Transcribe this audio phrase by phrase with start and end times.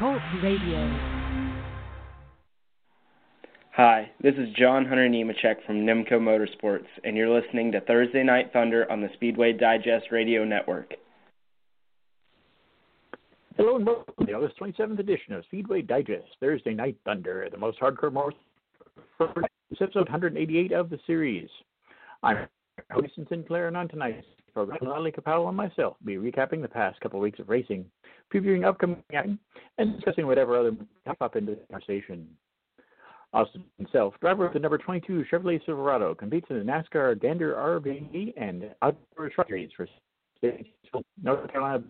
[0.00, 0.98] Talk Radio.
[3.72, 8.50] Hi, this is John Hunter Nemechek from NEMCO Motorsports, and you're listening to Thursday Night
[8.50, 10.94] Thunder on the Speedway Digest Radio Network.
[13.58, 17.58] Hello and welcome to the August 27th edition of Speedway Digest, Thursday Night Thunder, the
[17.58, 18.36] most hardcore most
[19.20, 21.50] episode 188 of the series.
[22.22, 22.46] I'm
[23.02, 27.18] Jason Sinclair, and on tonight's program, Lally Kapalo and myself be recapping the past couple
[27.18, 27.84] of weeks of racing,
[28.32, 29.38] previewing upcoming action,
[29.78, 30.72] and discussing whatever other
[31.04, 32.28] pop up into the conversation.
[33.32, 38.34] Austin himself, driver of the number 22 Chevrolet Silverado, competes in the NASCAR Gander RV
[38.36, 39.86] and Outdoor Truck Series for
[41.22, 41.84] North Carolina.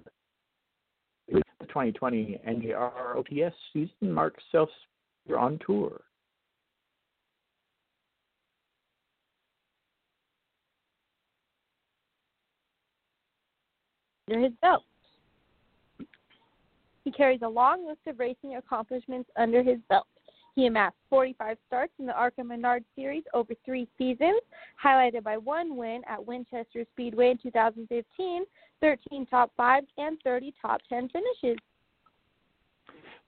[1.29, 4.68] The 2020 NGROTS season marks self
[5.37, 6.01] on tour.
[14.30, 14.84] Under his belt.
[17.04, 20.06] He carries a long list of racing accomplishments under his belt.
[20.54, 24.40] He amassed 45 starts in the ARCA Menard Series over three seasons,
[24.82, 28.45] highlighted by one win at Winchester Speedway in 2015,
[28.80, 31.59] 13 top fives, and 30 top 10 finishes.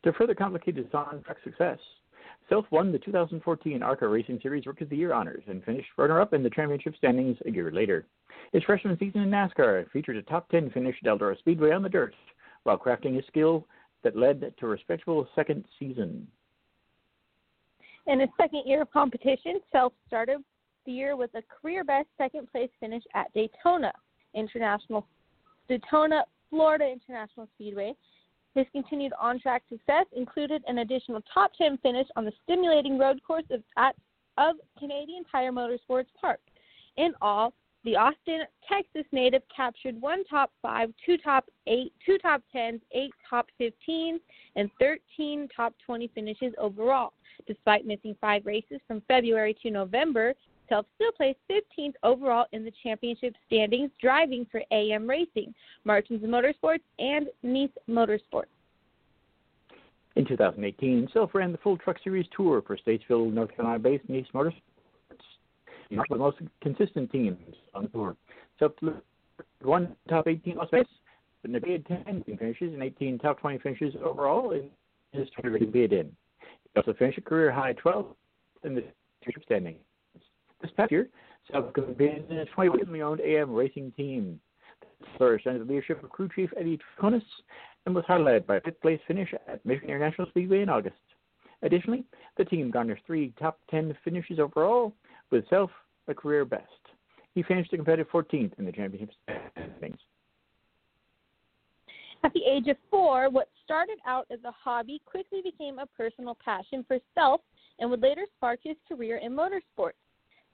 [0.05, 1.79] To further complicate his on-track success,
[2.53, 6.35] Self won the 2014 ARCA Racing Series Rookie of the Year honors and finished runner-up
[6.35, 8.05] in the championship standings a year later.
[8.53, 11.89] His freshman season in NASCAR featured a top 10 finish at Eldora Speedway on the
[11.89, 12.15] dirt,
[12.65, 13.67] while crafting a skill
[14.05, 16.29] that led to a respectable second season.
[18.07, 20.45] In his second year of competition, Self started
[20.85, 23.93] the year with a career best second place finish at Daytona
[24.35, 25.07] International
[25.71, 27.95] Daytona Florida International Speedway.
[28.55, 33.21] His continued on track success included an additional top 10 finish on the stimulating road
[33.27, 33.97] course of, at,
[34.37, 36.41] of Canadian Tire Motorsports Park.
[36.97, 42.43] In all, the Austin, Texas native captured one top five, two top eight, two top
[42.53, 44.21] tens, eight top 15s,
[44.55, 47.13] and 13 top 20 finishes overall.
[47.47, 50.35] Despite missing five races from February to November,
[50.73, 55.53] Self still placed 15th overall in the championship standings, driving for AM Racing,
[55.85, 58.47] Martins Motorsports, and Niece Motorsports.
[60.17, 64.27] In 2018, Self ran the Full Truck Series Tour for Statesville, North Carolina based Niece
[64.35, 64.55] Motorsports
[65.91, 67.37] one of the most consistent teams
[67.75, 68.17] on the tour.
[68.59, 68.73] So
[69.63, 70.89] one top 18 Las Vegas,
[71.43, 74.71] but Nevada 10 finishes and 18 top 20 finishes overall in
[75.13, 76.11] his tour bid in.
[76.41, 78.07] He also finished a career high 12
[78.65, 78.83] in the
[79.23, 79.77] championship standing.
[80.63, 81.09] This past year,
[81.51, 84.41] Self competed in a 20 owned AM racing team.
[85.19, 87.23] Flourished under the leadership of crew chief Eddie Troconis
[87.85, 90.95] and was highlighted by a fifth place finish at Michigan International Speedway in August.
[91.63, 92.05] Additionally,
[92.37, 94.95] the team garnered three top 10 finishes overall,
[95.31, 95.71] with self
[96.07, 96.69] a career best.
[97.35, 99.11] He finished a competitive 14th in the championship
[99.53, 99.99] standings.
[102.25, 106.37] At the age of four, what started out as a hobby quickly became a personal
[106.45, 107.41] passion for self
[107.81, 109.95] and would later spark his career in motorsports.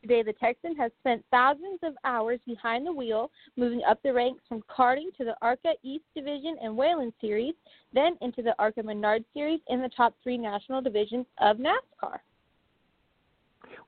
[0.02, 4.42] Today, the Texan has spent thousands of hours behind the wheel, moving up the ranks
[4.48, 7.54] from karting to the ARCA East Division and Whelen Series,
[7.92, 12.18] then into the ARCA Menard Series in the top three national divisions of NASCAR.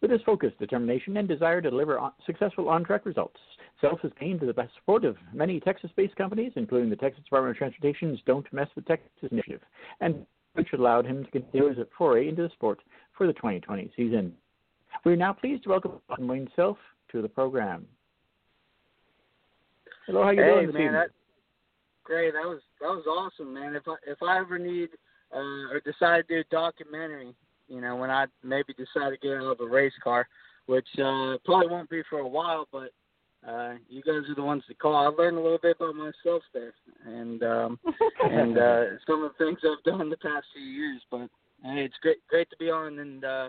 [0.01, 3.39] With his focus, determination, and desire to deliver on, successful on-track results,
[3.81, 7.59] Self has gained the best support of many Texas-based companies, including the Texas Department of
[7.59, 9.63] Transportation's Don't Mess with Texas initiative,
[10.01, 12.81] and which allowed him to continue his foray into the sport
[13.17, 14.35] for the 2020 season.
[15.05, 16.77] We are now pleased to welcome Wayne Self
[17.13, 17.87] to the program.
[20.07, 20.73] Hello, how you hey, doing?
[20.73, 21.11] man, that,
[22.05, 22.33] great.
[22.33, 23.75] That was that was awesome, man.
[23.75, 24.91] If I if I ever need
[25.35, 27.35] uh, or decide to do a documentary,
[27.69, 30.27] you know, when I maybe decide to get out of a race car,
[30.67, 32.91] which uh, probably won't be for a while, but
[33.49, 34.95] uh, you guys are the ones to call.
[34.95, 36.75] I learned a little bit about myself there,
[37.07, 37.79] and um,
[38.23, 41.01] and uh, some of the things I've done the past few years.
[41.11, 41.29] But
[41.63, 43.49] hey, it's great great to be on and uh,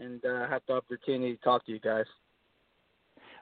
[0.00, 2.06] and uh, have the opportunity to talk to you guys.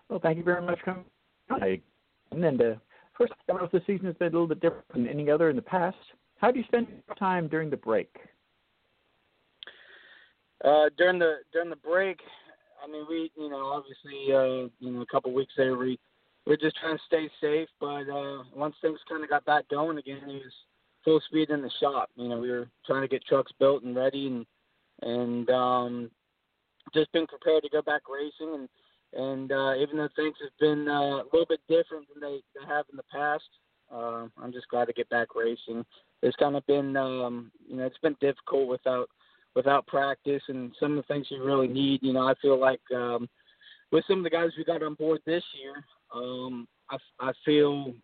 [0.09, 1.05] Well, thank you very much for
[1.49, 1.83] coming.
[2.31, 2.79] And then the
[3.17, 5.31] first, I don't know if the season has been a little bit different than any
[5.31, 5.97] other in the past.
[6.37, 8.15] How do you spend your time during the break?
[10.65, 12.19] Uh, during the during the break,
[12.83, 15.99] I mean, we you know obviously uh, you know a couple weeks there we
[16.47, 19.69] we are just trying to stay safe, but uh, once things kind of got back
[19.69, 20.53] going again, it was
[21.05, 22.11] full speed in the shop.
[22.17, 24.47] You know, we were trying to get trucks built and ready, and
[25.03, 26.11] and um,
[26.95, 28.55] just being prepared to go back racing.
[28.55, 28.69] And
[29.15, 32.67] and uh, even though things have been uh, a little bit different than they, they
[32.69, 33.49] have in the past,
[33.91, 35.85] uh, I'm just glad to get back racing.
[36.23, 39.09] It's kind of been um, you know it's been difficult without
[39.55, 42.01] without practice and some of the things you really need.
[42.03, 43.29] You know, I feel like um,
[43.91, 45.83] with some of the guys we got on board this year,
[46.15, 47.95] um, I, I feel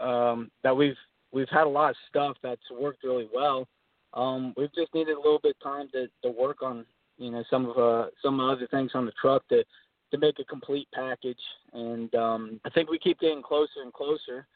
[0.00, 0.96] um, that we've
[1.32, 3.68] we've had a lot of stuff that's worked really well.
[4.14, 6.84] um, we've just needed a little bit of time to to work on
[7.18, 9.64] you know some of uh some other things on the truck to
[10.10, 11.40] to make a complete package.
[11.72, 14.46] And um I think we keep getting closer and closer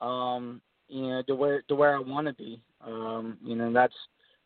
[0.00, 2.60] um you know to where to where I want to be.
[2.84, 3.94] Um you know that's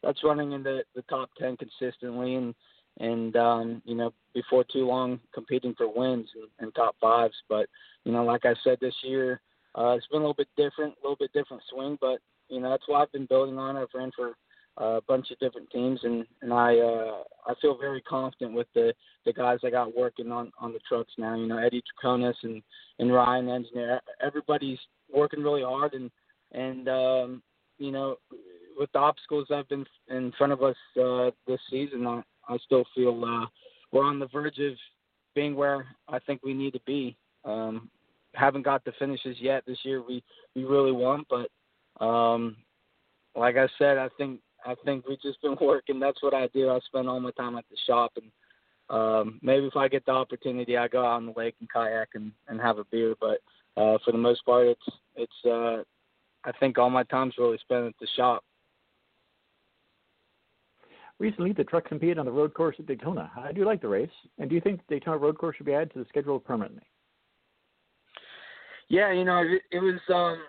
[0.03, 2.55] that's running in the the top 10 consistently and
[2.99, 7.37] and um you know before too long competing for wins and, and top fives.
[7.49, 7.69] But
[8.05, 9.41] you know like I said this year
[9.77, 12.19] uh it's been a little bit different a little bit different swing but
[12.49, 13.77] you know that's what I've been building on.
[13.77, 14.33] I've ran for
[14.81, 18.95] a bunch of different teams, and and I uh, I feel very confident with the
[19.27, 21.35] the guys I got working on on the trucks now.
[21.35, 22.63] You know, Eddie Troconis and
[22.99, 24.01] and Ryan Engineer.
[24.23, 24.79] Everybody's
[25.13, 26.11] working really hard, and
[26.53, 27.43] and um,
[27.79, 28.17] you know,
[28.79, 32.57] with the obstacles that have been in front of us uh, this season, I I
[32.65, 33.47] still feel uh,
[33.93, 34.75] we're on the verge of
[35.35, 37.17] being where I think we need to be.
[37.45, 37.91] Um,
[38.35, 40.03] haven't got the finishes yet this year.
[40.03, 40.23] We
[40.55, 42.57] we really want, but um,
[43.35, 46.01] like I said, I think I think we've just been working.
[46.01, 46.71] That's what I do.
[46.71, 48.31] I spend all my time at the shop, and
[48.91, 52.09] um, maybe if I get the opportunity, I go out on the lake and kayak
[52.15, 53.15] and, and have a beer.
[53.21, 53.39] But
[53.77, 55.45] uh, for the most part, it's it's.
[55.45, 55.83] Uh,
[56.43, 58.43] I think all my time's really spent at the shop.
[61.19, 63.31] Recently, the truck competed on the road course at Daytona.
[63.37, 64.09] I do like the race?
[64.39, 66.83] And do you think the Daytona road course should be added to the schedule permanently?
[68.89, 70.01] Yeah, you know, it, it was.
[70.09, 70.43] um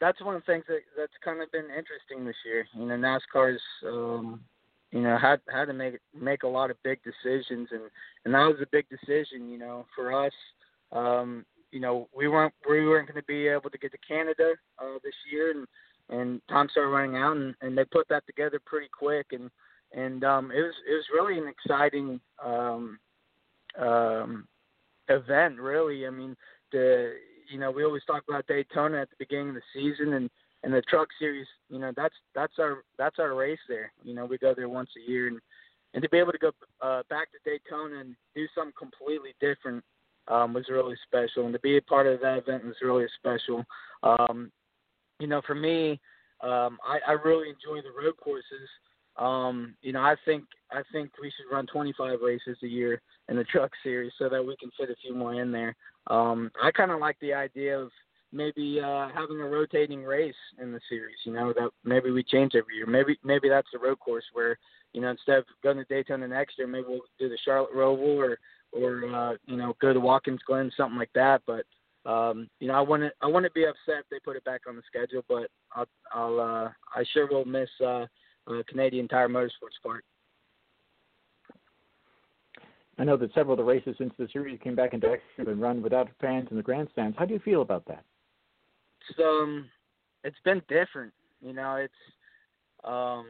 [0.00, 2.66] that's one of the things that that's kind of been interesting this year.
[2.74, 4.40] You know, NASCAR's um,
[4.90, 7.82] you know had had to make make a lot of big decisions, and
[8.24, 9.48] and that was a big decision.
[9.48, 10.32] You know, for us.
[10.90, 14.52] Um, you know, we weren't we weren't going to be able to get to Canada
[14.78, 15.66] uh, this year, and
[16.10, 19.50] and time started running out, and, and they put that together pretty quick, and
[19.92, 22.98] and um, it was it was really an exciting um,
[23.78, 24.48] um,
[25.08, 25.58] event.
[25.58, 26.36] Really, I mean,
[26.72, 27.14] the
[27.50, 30.30] you know, we always talk about Daytona at the beginning of the season and
[30.64, 33.92] and the truck series, you know, that's that's our that's our race there.
[34.02, 35.38] You know, we go there once a year and
[35.94, 39.84] and to be able to go uh back to Daytona and do something completely different
[40.26, 43.64] um was really special and to be a part of that event was really special.
[44.02, 44.50] Um
[45.20, 46.00] you know, for me,
[46.42, 48.68] um I I really enjoy the road courses.
[49.18, 53.36] Um, you know, I think I think we should run 25 races a year in
[53.36, 55.74] the truck series so that we can fit a few more in there.
[56.08, 57.90] Um, I kind of like the idea of
[58.32, 61.16] maybe uh, having a rotating race in the series.
[61.24, 62.86] You know that maybe we change every year.
[62.86, 64.58] Maybe maybe that's the road course where
[64.92, 68.16] you know instead of going to Daytona next year, maybe we'll do the Charlotte Roval
[68.16, 68.38] or
[68.72, 71.42] or uh, you know go to Watkins Glen, something like that.
[71.46, 71.64] But
[72.08, 74.76] um, you know I wouldn't I wouldn't be upset if they put it back on
[74.76, 75.24] the schedule.
[75.28, 78.06] But I'll I'll uh, I sure will miss uh,
[78.48, 80.04] uh, Canadian Tire Motorsports Park.
[82.98, 85.46] I know that several of the races since the series came back into action have
[85.46, 87.16] been run without fans in the grandstands.
[87.16, 88.04] How do you feel about that?
[89.08, 89.66] It's um,
[90.24, 91.12] it's been different.
[91.40, 91.94] You know, it's
[92.84, 93.26] um,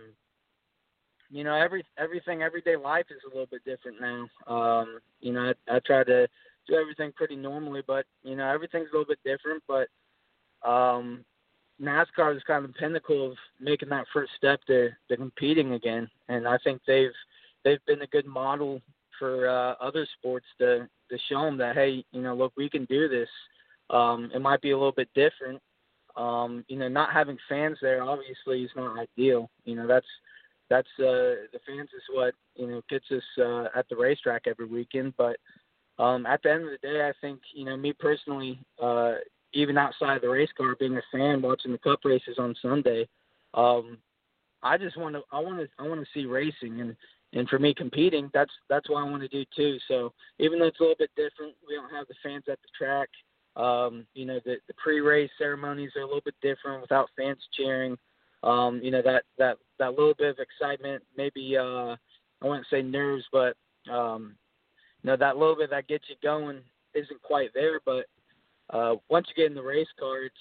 [1.30, 4.28] you know, every everything everyday life is a little bit different now.
[4.46, 6.26] Um, you know, I, I try to
[6.66, 9.62] do everything pretty normally, but you know, everything's a little bit different.
[9.68, 9.88] But
[10.68, 11.24] um,
[11.80, 16.08] NASCAR is kind of the pinnacle of making that first step to, to competing again,
[16.28, 17.12] and I think they've
[17.64, 18.80] they've been a good model
[19.18, 22.84] for uh, other sports to to show them that hey, you know, look, we can
[22.86, 23.28] do this.
[23.90, 25.60] Um, it might be a little bit different.
[26.16, 29.48] Um, you know, not having fans there obviously is not ideal.
[29.64, 30.06] You know, that's
[30.68, 34.66] that's uh, the fans is what you know gets us uh, at the racetrack every
[34.66, 35.14] weekend.
[35.16, 35.36] But
[35.98, 39.14] um, at the end of the day, I think you know me personally, uh,
[39.52, 43.08] even outside the race car, being a fan watching the Cup races on Sunday,
[43.54, 43.98] um,
[44.62, 46.96] I just want to I want to I want to see racing and
[47.34, 49.78] and for me competing, that's that's what I want to do too.
[49.86, 52.68] So even though it's a little bit different, we don't have the fans at the
[52.76, 53.08] track.
[53.56, 57.98] Um, you know, the, the pre-race ceremonies are a little bit different without fans cheering.
[58.42, 61.96] Um, you know that that that little bit of excitement, maybe uh,
[62.40, 63.56] I wouldn't say nerves, but
[63.92, 64.36] um,
[65.02, 66.60] you know that little bit that gets you going
[66.94, 67.80] isn't quite there.
[67.84, 68.06] But
[68.70, 70.34] uh, once you get in the race car, it's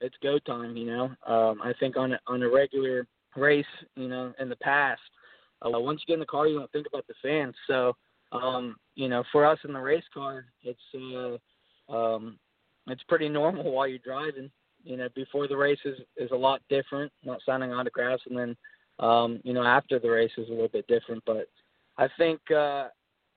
[0.00, 0.76] it's go time.
[0.76, 3.64] You know, um, I think on a, on a regular race,
[3.96, 5.00] you know, in the past,
[5.64, 7.54] uh, once you get in the car, you don't think about the fans.
[7.66, 7.94] So,
[8.32, 12.38] um, you know, for us in the race car, it's uh, um,
[12.86, 14.50] it's pretty normal while you're driving.
[14.84, 18.56] You know, before the race is, is a lot different, not signing autographs, and then
[18.98, 21.22] um, you know after the race is a little bit different.
[21.24, 21.48] But
[21.98, 22.88] I think uh,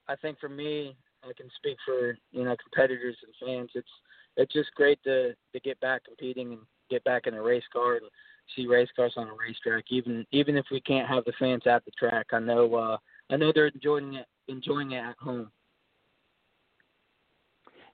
[0.08, 3.70] I think for me, I can speak for you know competitors and fans.
[3.74, 3.88] It's
[4.36, 7.96] it's just great to to get back competing and get back in a race car
[7.96, 8.06] and
[8.54, 9.84] see race cars on a racetrack.
[9.90, 12.96] Even even if we can't have the fans at the track, I know uh,
[13.30, 15.50] I know they're enjoying it enjoying it at home.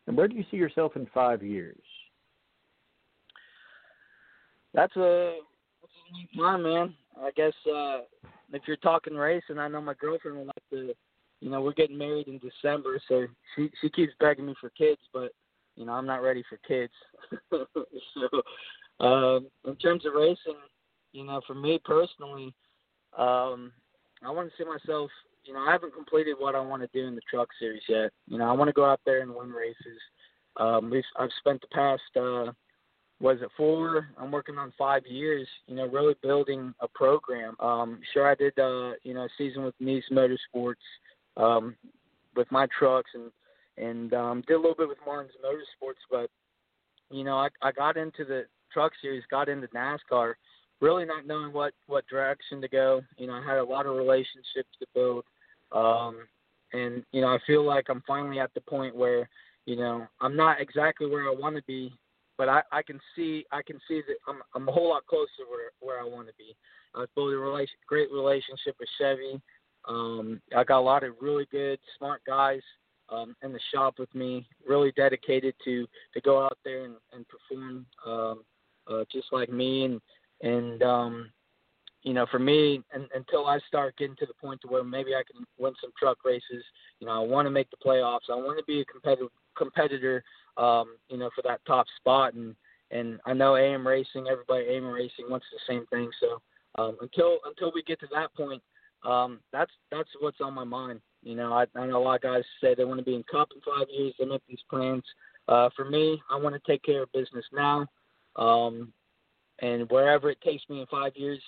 [0.07, 1.83] And where do you see yourself in five years?
[4.75, 5.39] That's a
[5.81, 6.95] that's a long time, man.
[7.21, 8.01] I guess uh
[8.53, 10.95] if you're talking racing, I know my girlfriend would like to.
[11.41, 15.01] You know, we're getting married in December, so she she keeps begging me for kids,
[15.13, 15.33] but
[15.77, 16.93] you know I'm not ready for kids.
[17.51, 20.61] so, um, in terms of racing,
[21.13, 22.55] you know, for me personally,
[23.17, 23.73] um,
[24.25, 25.11] I want to see myself.
[25.45, 28.13] You know, I haven't completed what I want to do in the truck series yet.
[28.29, 30.01] You know, I want to go out there and win races.
[30.57, 32.53] Um, we've I've spent the past uh,
[33.23, 34.09] was it four?
[34.19, 35.47] I'm working on five years.
[35.67, 37.55] You know, really building a program.
[37.61, 40.75] Um, sure, I did uh, you know a season with Niece Motorsports
[41.37, 41.77] um,
[42.35, 43.31] with my trucks and
[43.77, 46.31] and um, did a little bit with Martin's Motorsports, but
[47.11, 50.35] you know I I got into the truck series, got into NASCAR,
[50.81, 53.03] really not knowing what what direction to go.
[53.17, 55.25] You know, I had a lot of relationships to build,
[55.73, 56.27] um,
[56.73, 59.29] and you know I feel like I'm finally at the point where
[59.67, 61.93] you know I'm not exactly where I want to be,
[62.37, 65.49] but I, I can see I can see that I'm I'm a whole lot closer
[65.49, 66.55] where where I want to be.
[66.95, 69.41] I've built a relation, great relationship with Chevy.
[69.89, 72.61] Um, I got a lot of really good, smart guys
[73.13, 77.27] um, in the shop with me, really dedicated to to go out there and, and
[77.29, 78.45] perform um,
[78.89, 79.85] uh, just like me.
[79.85, 80.01] And
[80.43, 81.31] and um,
[82.03, 85.15] you know, for me, and, until I start getting to the point to where maybe
[85.15, 86.65] I can win some truck races,
[86.99, 88.31] you know, I want to make the playoffs.
[88.31, 90.25] I want to be a competitive competitor,
[90.57, 92.35] um, you know, for that top spot.
[92.35, 92.55] And
[92.91, 96.11] and I know AM Racing, everybody AM Racing wants the same thing.
[96.21, 96.43] So
[96.83, 98.63] um, until until we get to that point,
[99.05, 101.01] um, that's that's what's on my mind.
[101.23, 103.25] You know, I, I know a lot of guys say they want to be in
[103.31, 104.15] Cup in five years.
[104.19, 105.05] They make these plans.
[105.49, 107.87] Uh, for me, I want to take care of business now,
[108.37, 108.93] um,
[109.61, 111.41] and wherever it takes me in five years,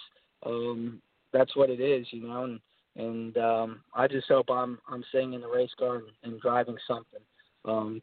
[0.44, 1.00] um,
[1.32, 2.06] that's what it is.
[2.10, 2.60] You know, and
[2.96, 6.76] and um, I just hope I'm I'm staying in the race car and, and driving
[6.86, 7.20] something.
[7.64, 8.02] Um,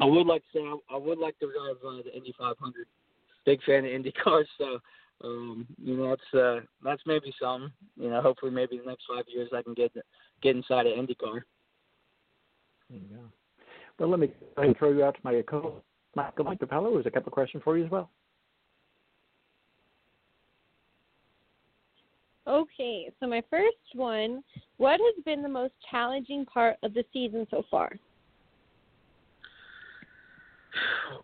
[0.00, 2.86] I would like to say I, I would like to drive uh, the Indy 500.
[3.44, 4.78] Big fan of Indy cars, so
[5.24, 7.72] um, you know, that's uh, that's maybe some.
[7.96, 9.92] You know, hopefully, maybe the next five years I can get
[10.42, 11.40] get inside an IndyCar.
[12.90, 13.18] Yeah.
[13.98, 15.82] Well, let me go throw you out to my co
[16.14, 16.94] Michael Mike DePello.
[16.94, 18.10] There's a couple of questions for you as well.
[22.46, 24.42] Okay, so my first one:
[24.76, 27.90] What has been the most challenging part of the season so far?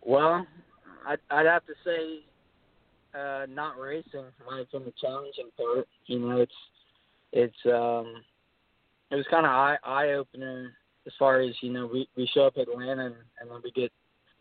[0.01, 0.45] Well,
[1.07, 2.19] I'd, I'd have to say
[3.15, 5.87] uh, not racing might have been the challenging part.
[6.07, 6.53] You know, it's
[7.31, 8.23] it's um,
[9.11, 10.73] it was kind of eye eye opener
[11.07, 13.71] as far as you know we we show up at Atlanta and, and then we
[13.71, 13.91] get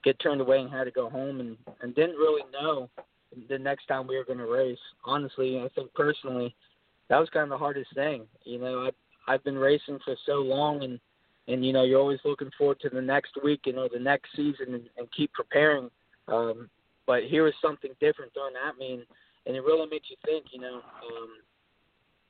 [0.02, 2.88] get turned away and had to go home and and didn't really know
[3.48, 4.78] the next time we were going to race.
[5.04, 6.54] Honestly, I think personally
[7.08, 8.26] that was kind of the hardest thing.
[8.44, 8.90] You know, I
[9.32, 11.00] I've been racing for so long and
[11.48, 14.30] and you know you're always looking forward to the next week you know the next
[14.34, 15.90] season and, and keep preparing
[16.28, 16.68] um
[17.06, 19.02] but here was something different thrown at me, and,
[19.46, 20.46] and it really makes you think.
[20.52, 21.28] You know, um,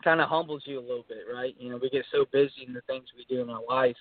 [0.03, 1.55] kind of humbles you a little bit, right?
[1.59, 3.97] You know, we get so busy in the things we do in our life,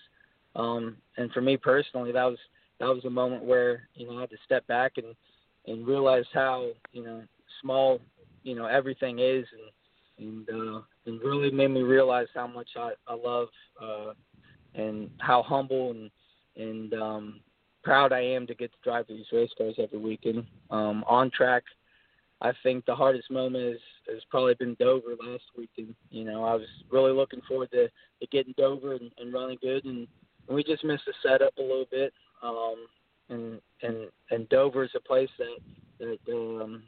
[0.56, 2.40] um, and for me personally, that was
[2.80, 5.16] that was a moment where you know I had to step back and
[5.66, 7.24] and realize how you know
[7.62, 8.00] small
[8.44, 9.46] you know everything is,
[10.20, 13.48] and and uh, and really made me realize how much I I love
[13.82, 14.14] uh,
[14.76, 16.12] and how humble and
[16.56, 17.40] and um,
[17.84, 20.46] proud I am to get to drive these race cars every weekend.
[20.70, 21.64] Um, on track,
[22.42, 23.80] I think the hardest moment is
[24.12, 25.96] has probably been Dover last weekend.
[26.10, 29.86] You know, I was really looking forward to, to getting Dover and, and running good,
[29.86, 30.08] and,
[30.48, 32.14] and we just missed the setup a little bit.
[32.42, 32.88] Um,
[33.30, 36.84] and and and Dover is a place that that um,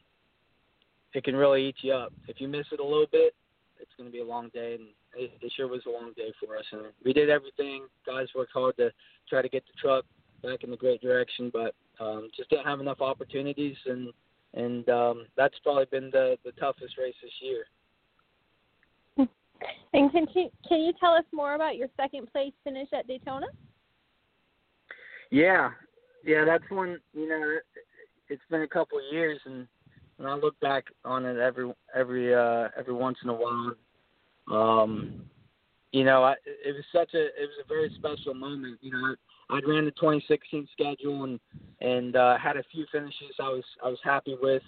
[1.13, 2.11] it can really eat you up.
[2.27, 3.33] If you miss it a little bit,
[3.79, 6.33] it's going to be a long day, and it, it sure was a long day
[6.43, 6.65] for us.
[6.73, 7.85] And we did everything.
[8.05, 8.91] Guys worked hard to
[9.29, 10.03] try to get the truck
[10.45, 14.09] back in the great direction, but um, just didn't have enough opportunities, and
[14.53, 17.65] and um, that's probably been the the toughest race this year.
[19.93, 23.47] And can you can you tell us more about your second place finish at Daytona?
[25.31, 25.71] Yeah,
[26.25, 26.99] yeah, that's one.
[27.13, 27.57] You know,
[28.29, 29.67] it's been a couple of years, and
[30.19, 33.73] and I look back on it every every uh, every once in a while.
[34.51, 35.21] Um,
[35.91, 38.79] you know, I, it was such a it was a very special moment.
[38.81, 39.15] You know,
[39.49, 41.39] I ran the 2016 schedule and
[41.81, 44.63] and uh, had a few finishes I was I was happy with.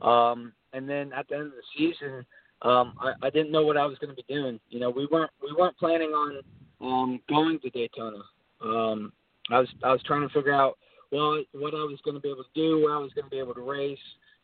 [0.00, 2.24] Um, and then at the end of the season,
[2.62, 4.58] um, I, I didn't know what I was going to be doing.
[4.70, 6.42] You know, we weren't we weren't planning on
[6.80, 8.22] um, going to Daytona.
[8.64, 9.12] Um,
[9.50, 10.78] I was I was trying to figure out
[11.10, 13.30] well what I was going to be able to do, where I was going to
[13.30, 13.98] be able to race,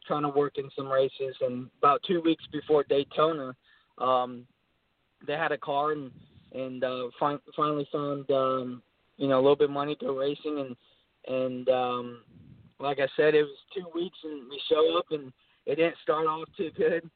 [0.06, 1.36] trying to work in some races.
[1.40, 3.54] And about two weeks before Daytona,
[3.98, 4.46] um,
[5.26, 6.10] they had a car and
[6.52, 8.82] and uh, fi- finally found um,
[9.18, 10.76] you know, a little bit of money to racing and
[11.26, 12.22] and um
[12.80, 15.32] like I said, it was two weeks and we show up and
[15.66, 17.08] it didn't start off too good.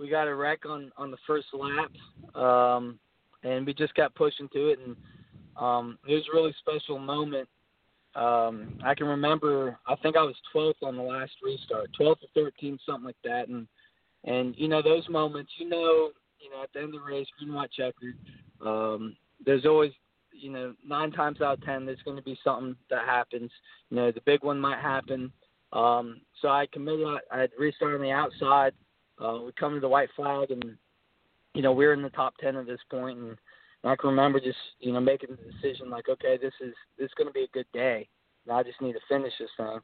[0.00, 1.92] we got a wreck on on the first lap,
[2.34, 2.98] um,
[3.44, 4.96] and we just got pushing to it, and
[5.56, 7.48] um, it was a really special moment.
[8.16, 12.50] Um, I can remember, I think I was 12th on the last restart, 12th or
[12.62, 13.68] 13th, something like that, and
[14.24, 17.28] and you know those moments, you know, you know at the end of the race,
[17.38, 18.16] green white checkered.
[18.64, 19.92] Um, there's always
[20.40, 23.50] you know, nine times out of ten, there's going to be something that happens.
[23.90, 25.32] You know, the big one might happen.
[25.72, 27.06] Um, so I committed.
[27.30, 28.72] I had restarted on the outside.
[29.22, 30.76] Uh, we come to the white flag, and
[31.54, 33.36] you know, we're in the top ten at this point, and,
[33.82, 37.06] and I can remember just you know making the decision like, okay, this is this
[37.06, 38.08] is going to be a good day.
[38.46, 39.78] And I just need to finish this thing.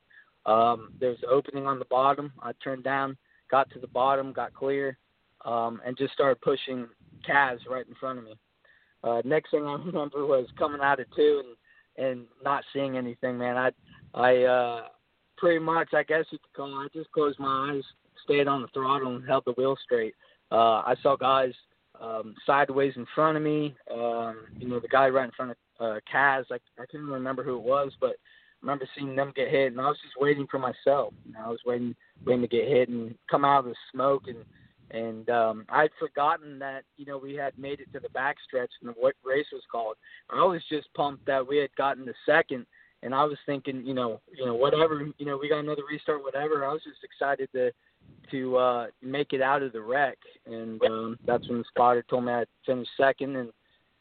[0.47, 2.33] Um, there's an opening on the bottom.
[2.41, 3.17] I turned down,
[3.51, 4.97] got to the bottom, got clear,
[5.45, 6.87] um, and just started pushing
[7.29, 8.39] Kaz right in front of me.
[9.07, 11.57] Uh, next thing I remember was coming out of two and
[11.99, 13.57] and not seeing anything, man.
[13.57, 13.71] I
[14.15, 14.81] I uh,
[15.39, 16.83] pretty much, I guess you could call.
[16.83, 17.85] It, I just closed my eyes,
[18.25, 20.15] stayed on the throttle, and held the wheel straight.
[20.51, 21.53] Uh, I saw guys
[22.01, 23.75] um, sideways in front of me.
[23.91, 26.45] Um, you know, the guy right in front of uh, Kaz.
[26.51, 28.15] I I can't remember who it was, but I
[28.63, 31.15] remember seeing them get hit, and I was just waiting for myself.
[31.25, 31.95] You know, I was waiting
[32.25, 34.45] waiting to get hit and come out of the smoke and
[34.91, 38.95] and um, I'd forgotten that you know we had made it to the backstretch and
[38.97, 39.97] what race was called.
[40.31, 42.67] I was just pumped that we had gotten the second,
[43.03, 46.23] and I was thinking, you know, you know, whatever, you know, we got another restart,
[46.23, 46.65] whatever.
[46.65, 47.71] I was just excited to
[48.31, 52.25] to uh, make it out of the wreck, and um, that's when the spotter told
[52.25, 53.53] me I'd finished second, and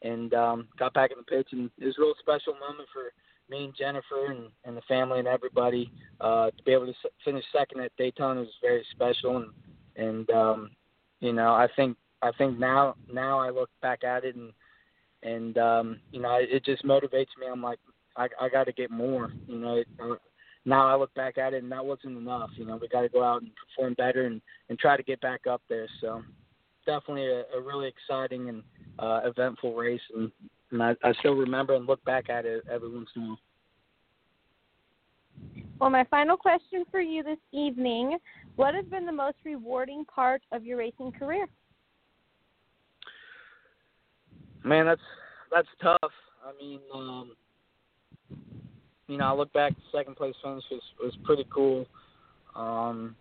[0.02, 3.12] and um, got back in the pits, and it was a real special moment for
[3.50, 7.44] me and Jennifer and, and the family and everybody uh, to be able to finish
[7.56, 9.50] second at Daytona was very special, and
[9.96, 10.72] and um,
[11.20, 14.52] you know I think I think now now I look back at it and
[15.24, 17.48] and um, you know it just motivates me.
[17.52, 17.80] I'm like
[18.16, 19.32] I I got to get more.
[19.48, 20.16] You know it, uh,
[20.66, 22.50] now I look back at it and that wasn't enough.
[22.56, 25.22] You know we got to go out and perform better and and try to get
[25.22, 25.88] back up there.
[26.02, 26.24] So
[26.86, 28.64] definitely a, a really exciting and
[29.00, 30.32] uh, eventful race and.
[30.72, 33.40] And I, I still remember and look back at it every once in a while.
[35.80, 38.18] Well, my final question for you this evening
[38.56, 41.46] what has been the most rewarding part of your racing career?
[44.64, 45.02] Man, that's
[45.52, 46.00] that's tough.
[46.44, 47.36] I mean, um,
[49.08, 49.74] you know, I look back.
[49.92, 51.86] Second place finish was was pretty cool.
[52.56, 53.16] Um,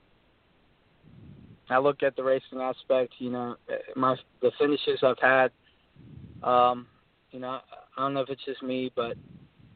[1.68, 3.14] I look at the racing aspect.
[3.18, 3.56] You know,
[3.96, 5.50] my the finishes I've had.
[6.42, 6.86] Um,
[7.32, 7.58] you know,
[7.96, 9.16] I don't know if it's just me, but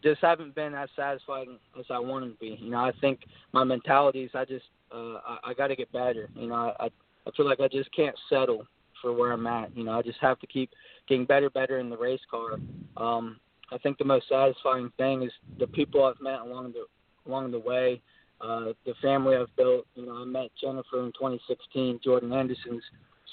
[0.03, 1.47] just haven't been as satisfied
[1.79, 2.59] as I wanted to be.
[2.61, 3.21] You know, I think
[3.53, 6.29] my mentality is I just uh, I, I got to get better.
[6.35, 6.87] You know, I
[7.27, 8.67] I feel like I just can't settle
[9.03, 9.77] for where I'm at.
[9.77, 10.71] You know, I just have to keep
[11.09, 12.59] getting better, better in the race car.
[12.97, 13.39] Um,
[13.71, 16.87] I think the most satisfying thing is the people I've met along the
[17.29, 18.01] along the way,
[18.41, 19.87] uh, the family I've built.
[19.95, 22.83] You know, I met Jennifer in 2016, Jordan Anderson's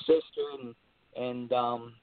[0.02, 0.76] sister, and
[1.16, 1.94] and um,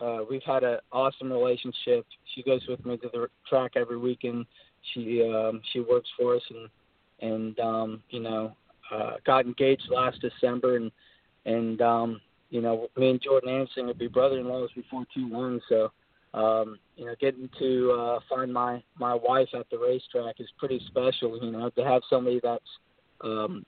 [0.00, 2.06] uh, we've had an awesome relationship.
[2.34, 4.46] She goes with me to the track every weekend.
[4.92, 6.68] She um, she works for us, and
[7.20, 8.56] and um, you know
[8.92, 10.90] uh, got engaged last December, and
[11.44, 12.20] and um,
[12.50, 15.60] you know me and Jordan Anderson would be brother-in-laws before too long.
[15.68, 15.90] So
[16.32, 20.80] um, you know, getting to uh, find my my wife at the racetrack is pretty
[20.86, 21.42] special.
[21.42, 22.62] You know, to have somebody that's
[23.22, 23.64] um,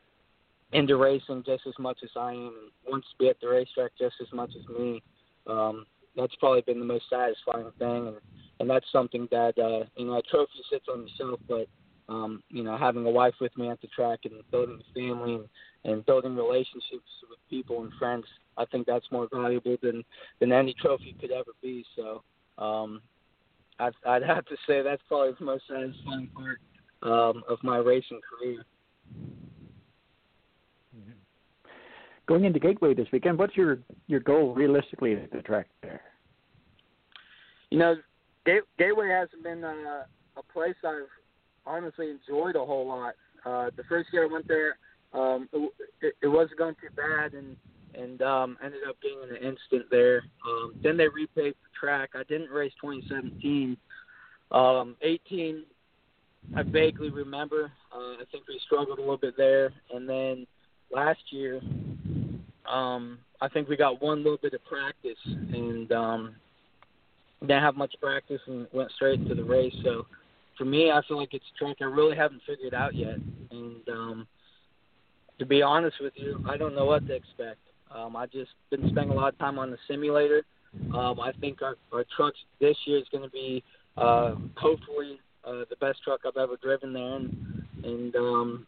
[0.72, 3.92] into racing just as much as I am, and wants to be at the racetrack
[3.98, 5.02] just as much as me.
[5.46, 8.16] Um, that's probably been the most satisfying thing, and
[8.60, 11.66] and that's something that uh, you know a trophy sits on the shelf, but
[12.08, 15.34] um, you know having a wife with me at the track and building a family
[15.34, 15.48] and,
[15.84, 18.24] and building relationships with people and friends,
[18.56, 20.04] I think that's more valuable than
[20.40, 21.84] than any trophy could ever be.
[21.96, 22.22] So
[22.58, 23.02] um,
[23.78, 26.60] I'd, I'd have to say that's probably the most satisfying part
[27.02, 28.64] um, of my racing career.
[32.32, 36.00] Going into Gateway this weekend, what's your your goal realistically at the track there?
[37.68, 37.96] You know,
[38.46, 40.06] Gateway hasn't been a,
[40.38, 41.10] a place I've
[41.66, 43.16] honestly enjoyed a whole lot.
[43.44, 44.78] Uh, the first year I went there,
[45.12, 45.46] um,
[46.00, 47.54] it, it wasn't going too bad, and
[47.92, 50.24] and um, ended up getting an instant there.
[50.48, 52.12] Um, then they repaved the track.
[52.14, 53.76] I didn't race 2017.
[54.52, 55.64] Um, 18,
[56.56, 57.70] I vaguely remember.
[57.94, 60.46] Uh, I think we struggled a little bit there, and then
[60.90, 61.60] last year,
[62.70, 66.34] um, I think we got one little bit of practice and um,
[67.40, 69.74] didn't have much practice and went straight to the race.
[69.82, 70.06] So
[70.56, 73.16] for me, I feel like it's a track I really haven't figured out yet.
[73.50, 74.26] And um,
[75.38, 77.58] to be honest with you, I don't know what to expect.
[77.94, 80.42] Um, I just been spending a lot of time on the simulator.
[80.94, 83.62] Um, I think our, our truck this year is going to be
[83.96, 88.66] uh, hopefully uh, the best truck I've ever driven there, and, and um,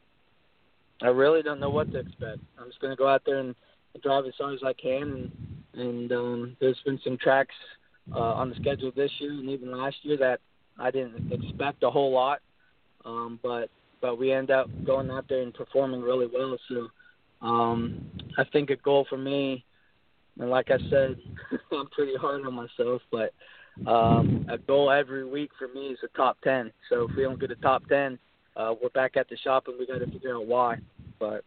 [1.01, 2.41] I really don't know what to expect.
[2.59, 3.55] I'm just going to go out there and
[4.03, 5.31] drive as hard as I can.
[5.75, 7.55] And, and um, there's been some tracks
[8.13, 10.41] uh, on the schedule this year and even last year that
[10.79, 12.41] I didn't expect a whole lot,
[13.05, 16.59] um, but but we end up going out there and performing really well.
[16.69, 16.89] So
[17.41, 19.65] um, I think a goal for me,
[20.39, 21.17] and like I said,
[21.73, 23.33] I'm pretty hard on myself, but
[23.89, 26.73] um, a goal every week for me is a top ten.
[26.91, 28.19] So if we don't get a top ten,
[28.57, 30.79] uh, we're back at the shop and we got to figure out why.
[31.19, 31.45] But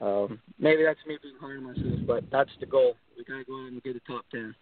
[0.00, 2.94] um, maybe that's me being hard on myself, but that's the goal.
[3.16, 4.54] We got to go out and get a top ten.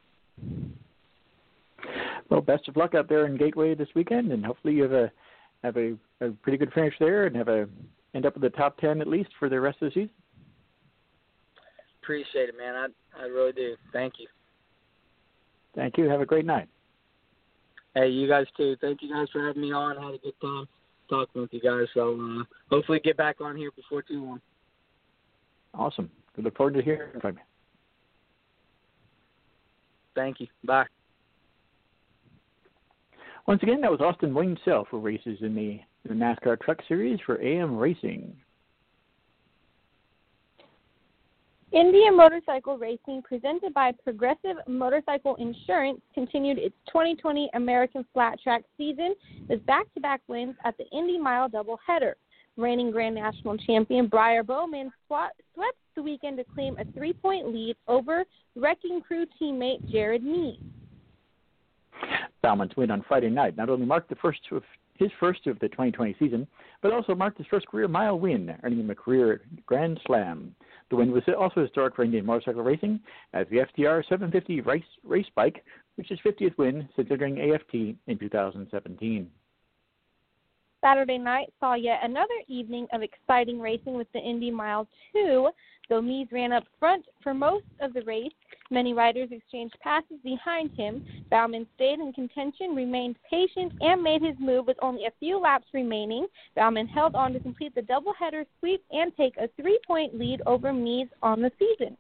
[2.30, 5.12] Well, best of luck out there in Gateway this weekend, and hopefully you have a
[5.62, 7.68] have a, a pretty good finish there, and have a
[8.14, 10.10] end up in the top ten at least for the rest of the season.
[12.02, 12.74] Appreciate it, man.
[12.74, 13.76] I I really do.
[13.92, 14.26] Thank you.
[15.74, 16.08] Thank you.
[16.08, 16.68] Have a great night.
[17.94, 18.76] Hey, you guys too.
[18.80, 19.98] Thank you guys for having me on.
[19.98, 20.66] I had a good time
[21.08, 21.86] talking with you guys.
[21.94, 24.40] So uh, hopefully get back on here before too long.
[25.76, 26.10] Awesome.
[26.36, 27.42] We look forward to hearing from you.
[30.14, 30.46] Thank you.
[30.64, 30.86] Bye.
[33.46, 36.78] Once again, that was Austin Wayne Self who races in the, in the NASCAR Truck
[36.88, 38.34] Series for AM Racing.
[41.72, 49.14] Indian Motorcycle Racing, presented by Progressive Motorcycle Insurance, continued its 2020 American Flat Track season
[49.48, 52.14] with back to back wins at the Indy Mile doubleheader.
[52.56, 55.40] Reigning Grand National Champion Briar Bauman swept
[55.94, 60.58] the weekend to claim a three point lead over Wrecking Crew teammate Jared Mees.
[62.42, 64.62] Bauman's win on Friday night not only marked the first of
[64.98, 66.46] his first of the 2020 season,
[66.80, 70.54] but also marked his first career mile win, earning him a career Grand Slam.
[70.88, 73.00] The win was also historic for Indian motorcycle racing,
[73.34, 75.64] as the FTR 750 race, race bike,
[75.96, 77.74] which is 50th win since entering AFT
[78.06, 79.30] in 2017.
[80.80, 85.48] Saturday night saw yet another evening of exciting racing with the Indy Mile 2.
[85.88, 88.32] Though Mees ran up front for most of the race,
[88.70, 91.04] many riders exchanged passes behind him.
[91.30, 95.66] Bauman stayed in contention, remained patient, and made his move with only a few laps
[95.72, 96.26] remaining.
[96.56, 100.72] Bauman held on to complete the doubleheader sweep and take a three point lead over
[100.72, 101.96] Mees on the season.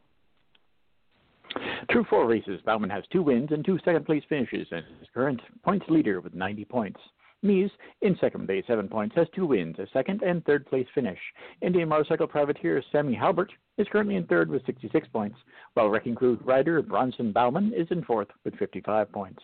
[1.90, 5.40] Through four races, Bauman has two wins and two second place finishes and is current
[5.64, 7.00] points leader with 90 points.
[7.42, 7.70] Mees,
[8.02, 11.18] in second base, seven points, has two wins, a second and third place finish.
[11.62, 15.36] Indian motorcycle privateer Sammy Halbert is currently in third with 66 points,
[15.74, 19.42] while Wrecking Crew rider Bronson Bauman is in fourth with 55 points.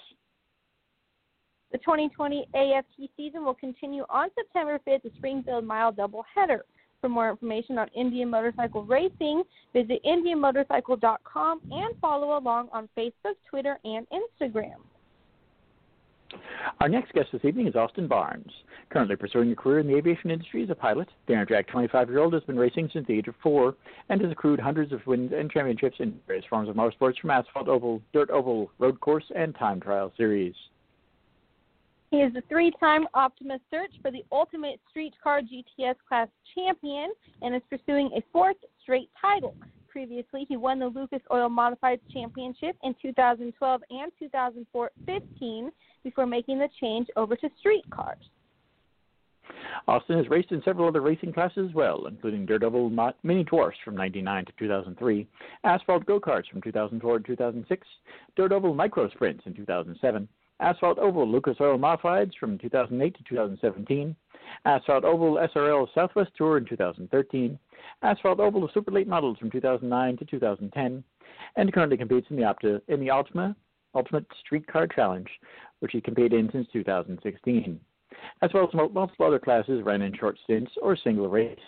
[1.71, 6.61] The 2020 AFT season will continue on September 5th, the Springfield Mile doubleheader.
[7.01, 13.79] For more information on Indian motorcycle racing, visit IndianMotorcycle.com and follow along on Facebook, Twitter,
[13.85, 14.77] and Instagram.
[16.81, 18.51] Our next guest this evening is Austin Barnes.
[18.91, 22.19] Currently pursuing a career in the aviation industry as a pilot, the Enerjack 25 year
[22.19, 23.75] old has been racing since the age of four
[24.09, 27.69] and has accrued hundreds of wins and championships in various forms of motorsports from asphalt
[27.69, 30.55] oval, dirt oval, road course, and time trial series.
[32.11, 37.55] He is a three time Optima Search for the Ultimate Streetcar GTS Class champion and
[37.55, 39.55] is pursuing a fourth straight title.
[39.93, 45.71] Previously, he won the Lucas Oil Modifieds Championship in 2012 and 2015
[46.03, 48.17] before making the change over to street cars.
[49.87, 52.89] Austin has raced in several other racing classes as well, including oval
[53.23, 55.29] mini dwarfs from 1999 to 2003,
[55.65, 57.87] asphalt go karts from 2004 to 2006,
[58.35, 60.27] dirt oval micro sprints in 2007,
[60.63, 64.15] asphalt oval Lucas Oil Modifieds from 2008 to 2017,
[64.65, 67.59] asphalt oval SRL Southwest Tour in 2013,
[68.03, 71.03] asphalt oval super late models from 2009 to 2010,
[71.57, 73.57] and currently competes in the Opta in the Ultima
[73.95, 75.29] Ultimate Streetcar Challenge,
[75.81, 77.81] which he competed in since 2016,
[78.41, 81.59] as well as multiple other classes run in short stints or single races.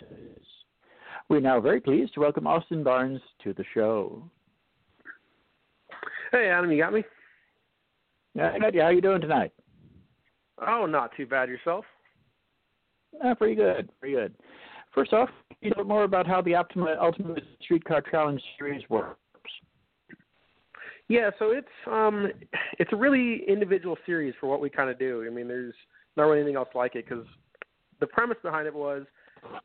[1.27, 4.23] We're now very pleased to welcome Austin Barnes to the show.
[6.31, 7.03] Hey, Adam, you got me?
[8.35, 9.51] Yeah, How are you doing tonight?
[10.65, 11.49] Oh, not too bad.
[11.49, 11.85] Yourself?
[13.23, 13.89] Uh, pretty good.
[13.99, 14.35] Pretty good.
[14.93, 15.29] First off,
[15.61, 19.19] you know more about how the Optima Ultimate Streetcar Challenge series works.
[21.07, 22.31] Yeah, so it's um
[22.79, 25.25] it's a really individual series for what we kind of do.
[25.25, 25.73] I mean, there's
[26.17, 27.25] not really anything else like it because
[27.99, 29.03] the premise behind it was,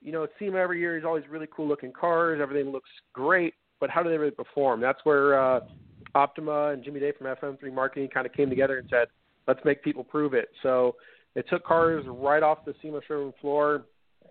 [0.01, 3.89] you know, SEMA every year is always really cool looking cars, everything looks great, but
[3.89, 4.81] how do they really perform?
[4.81, 5.61] That's where uh,
[6.15, 9.09] Optima and Jimmy Day from FM3 Marketing kind of came together and said,
[9.47, 10.49] let's make people prove it.
[10.63, 10.97] So
[11.35, 13.85] they took cars right off the SEMA showroom floor,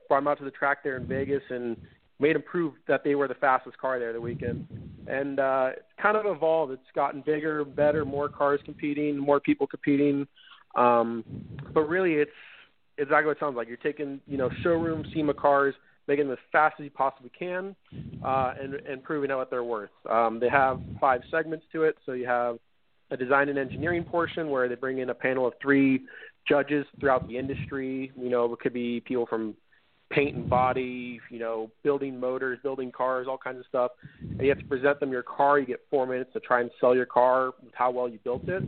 [0.07, 1.77] brought them out to the track there in Vegas, and
[2.19, 4.67] made them prove that they were the fastest car there the weekend.
[5.07, 6.73] And uh, it's kind of evolved.
[6.73, 10.27] It's gotten bigger, better, more cars competing, more people competing.
[10.75, 11.23] Um,
[11.73, 12.31] but really, it's
[12.97, 13.67] exactly what it sounds like.
[13.67, 15.73] You're taking, you know, showroom SEMA cars,
[16.09, 17.75] making them as fast as you possibly can,
[18.25, 19.91] uh, and and proving out what they're worth.
[20.09, 22.57] Um, they have five segments to it, so you have
[23.11, 26.01] a design and engineering portion where they bring in a panel of three
[26.47, 28.11] judges throughout the industry.
[28.17, 29.55] You know, it could be people from
[30.09, 33.91] paint and body, you know, building motors, building cars, all kinds of stuff.
[34.19, 35.59] And you have to present them your car.
[35.59, 38.49] You get four minutes to try and sell your car with how well you built
[38.49, 38.63] it.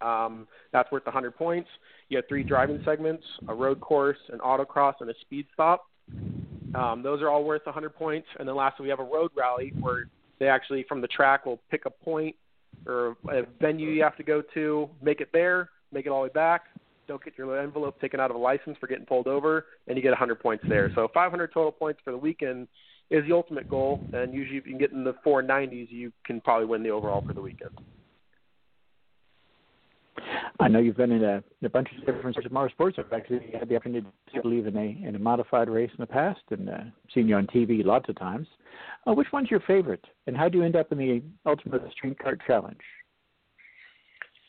[0.00, 1.68] Um, that's worth 100 points.
[2.08, 5.86] You have three driving segments: a road course, an autocross, and a speed stop.
[6.74, 8.28] Um, those are all worth 100 points.
[8.38, 10.06] And then lastly, we have a road rally where
[10.38, 12.36] they actually, from the track, will pick a point
[12.86, 16.28] or a venue you have to go to, make it there, make it all the
[16.28, 16.62] way back,
[17.10, 20.02] don't get your envelope taken out of a license for getting pulled over, and you
[20.02, 20.92] get 100 points there.
[20.94, 22.68] So 500 total points for the weekend
[23.10, 26.40] is the ultimate goal, and usually if you can get in the 490s, you can
[26.40, 27.72] probably win the overall for the weekend.
[30.58, 32.98] I know you've been in a, a bunch of different sorts of motorsports.
[32.98, 36.06] I've actually had the opportunity to believe in a in a modified race in the
[36.06, 36.78] past, and uh,
[37.14, 38.46] seen you on TV lots of times.
[39.06, 42.36] Uh, which one's your favorite, and how do you end up in the Ultimate Streetcar
[42.46, 42.80] Challenge?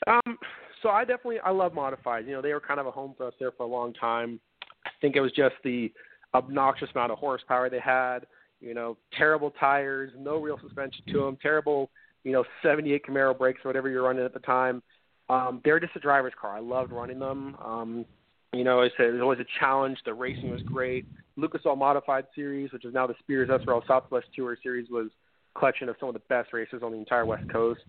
[0.07, 0.37] Um,
[0.81, 2.25] so I definitely I love modified.
[2.25, 4.39] You know, they were kind of a home for us there for a long time.
[4.85, 5.91] I think it was just the
[6.33, 8.19] obnoxious amount of horsepower they had.
[8.59, 11.89] You know, terrible tires, no real suspension to them, terrible,
[12.23, 14.83] you know, 78 Camaro brakes or whatever you're running at the time.
[15.31, 16.57] Um, they're just a driver's car.
[16.57, 17.55] I loved running them.
[17.63, 18.05] Um,
[18.53, 19.97] you know, I said it was always a challenge.
[20.03, 21.05] The racing was great.
[21.37, 25.09] Lucas Oil Modified Series, which is now the Spears SRL Southwest Tour Series, was
[25.57, 27.79] collection of some of the best racers on the entire West Coast.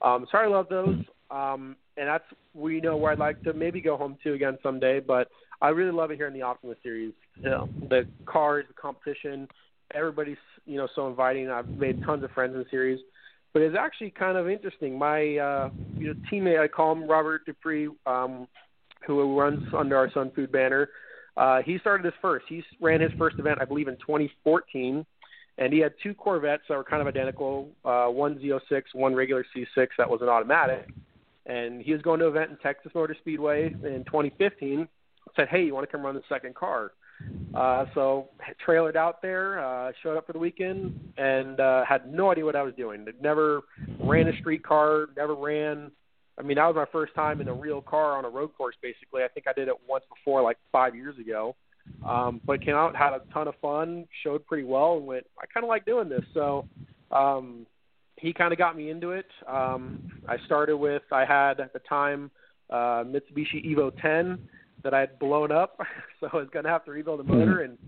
[0.00, 0.96] Um, so I love those.
[1.32, 5.00] Um, and that's we know where I'd like to maybe go home to again someday.
[5.00, 5.28] But
[5.60, 7.14] I really love it here in the Optima series.
[7.40, 9.48] Know, the cars, the competition,
[9.92, 10.36] everybody's
[10.66, 11.50] you know so inviting.
[11.50, 13.00] I've made tons of friends in the series.
[13.52, 14.98] But it's actually kind of interesting.
[14.98, 18.48] My uh, you know teammate, I call him Robert Dupree, um,
[19.06, 20.88] who runs under our Sun Food banner.
[21.36, 22.46] Uh, he started this first.
[22.48, 25.04] He ran his first event, I believe, in 2014,
[25.58, 27.70] and he had two Corvettes that were kind of identical.
[27.84, 30.88] Uh, one Z06, one regular C6 that was an automatic
[31.46, 34.88] and he was going to an event in Texas Motor Speedway in 2015.
[35.36, 36.92] Said, "Hey, you want to come run the second car?"
[37.54, 38.28] Uh, so
[38.66, 42.56] trailered out there, uh, showed up for the weekend, and uh, had no idea what
[42.56, 43.06] I was doing.
[43.20, 43.60] Never
[44.00, 45.90] ran a street car, never ran.
[46.38, 48.74] I mean, that was my first time in a real car on a road course.
[48.82, 51.54] Basically, I think I did it once before, like five years ago.
[52.06, 55.26] Um, but came out, had a ton of fun, showed pretty well, and went.
[55.38, 56.66] I kind of like doing this, so
[57.10, 57.66] um,
[58.16, 59.26] he kind of got me into it.
[59.46, 62.30] Um, I started with I had at the time
[62.70, 64.48] uh, Mitsubishi Evo 10
[64.84, 65.78] that I had blown up,
[66.20, 67.62] so I was going to have to rebuild the motor.
[67.62, 67.78] And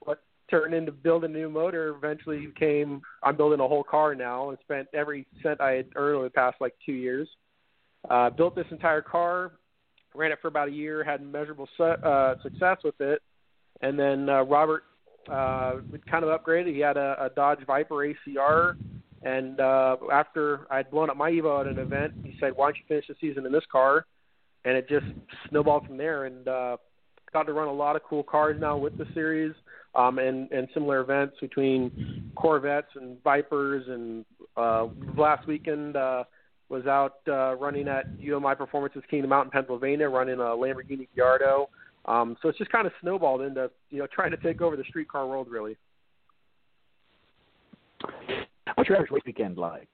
[0.00, 4.50] what turned into building a new motor eventually became I'm building a whole car now,
[4.50, 7.28] and spent every cent I had earned over the past like two years.
[8.08, 9.52] Uh, built this entire car,
[10.14, 13.22] ran it for about a year, had measurable su- uh, success with it,
[13.80, 14.84] and then uh, Robert
[15.30, 15.76] uh,
[16.10, 16.74] kind of upgraded.
[16.74, 18.76] He had a, a Dodge Viper ACR
[19.24, 22.76] and uh, after I'd blown up my Evo at an event, he said, "Why don't
[22.76, 24.06] you finish the season in this car?"
[24.64, 25.06] And it just
[25.48, 26.24] snowballed from there.
[26.24, 26.76] And uh,
[27.34, 29.52] got to run a lot of cool cars now with the series,
[29.94, 33.84] um, and and similar events between Corvettes and Vipers.
[33.88, 34.24] And
[34.56, 34.86] uh,
[35.18, 36.24] last weekend uh,
[36.70, 41.68] was out uh, running at UMI Performances Kingdom Mountain, Pennsylvania, running a Lamborghini Gallardo.
[42.06, 44.84] Um, so it's just kind of snowballed into you know trying to take over the
[44.84, 45.76] street car world really.
[48.74, 49.88] What's your average race weekend like?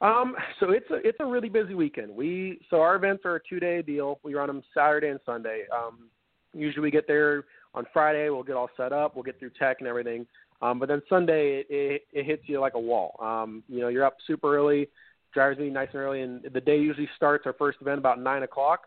[0.00, 2.14] Um, so it's a it's a really busy weekend.
[2.14, 4.18] We so our events are a two day deal.
[4.22, 5.64] We run them Saturday and Sunday.
[5.74, 6.08] Um,
[6.54, 8.30] usually we get there on Friday.
[8.30, 9.14] We'll get all set up.
[9.14, 10.26] We'll get through tech and everything.
[10.62, 13.16] Um, but then Sunday it, it, it hits you like a wall.
[13.20, 14.88] Um, you know, you're up super early,
[15.32, 18.42] drivers meeting nice and early, and the day usually starts our first event about nine
[18.42, 18.84] o'clock,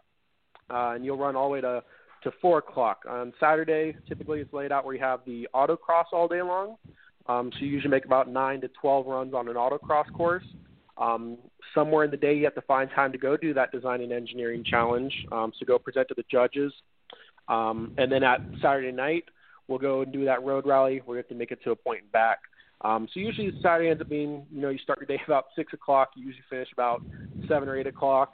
[0.69, 1.83] uh, and you'll run all the way to
[2.23, 3.95] to four o'clock on Saturday.
[4.07, 6.77] Typically, it's laid out where you have the autocross all day long.
[7.27, 10.43] Um, so you usually make about nine to 12 runs on an autocross course.
[10.97, 11.37] Um,
[11.73, 14.11] somewhere in the day, you have to find time to go do that design and
[14.11, 15.13] engineering challenge.
[15.31, 16.71] Um, so go present to the judges.
[17.47, 19.25] Um, and then at Saturday night,
[19.67, 21.01] we'll go and do that road rally.
[21.05, 22.39] We have to make it to a point and back.
[22.81, 25.73] Um, so usually Saturday ends up being, you know, you start your day about six
[25.73, 26.11] o'clock.
[26.15, 27.01] You usually finish about
[27.47, 28.33] seven or eight o'clock,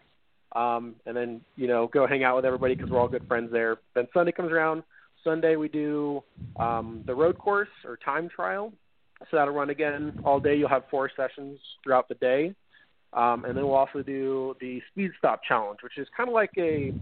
[0.56, 3.52] um, and then you know go hang out with everybody because we're all good friends
[3.52, 3.78] there.
[3.94, 4.84] Then Sunday comes around.
[5.24, 6.24] Sunday we do
[6.60, 8.74] um, the road course or time trial.
[9.30, 10.56] So that'll run again all day.
[10.56, 12.56] You'll have four sessions throughout the day.
[13.14, 16.52] Um, and then we'll also do the speed stop challenge, which is kind of like
[16.58, 16.94] a,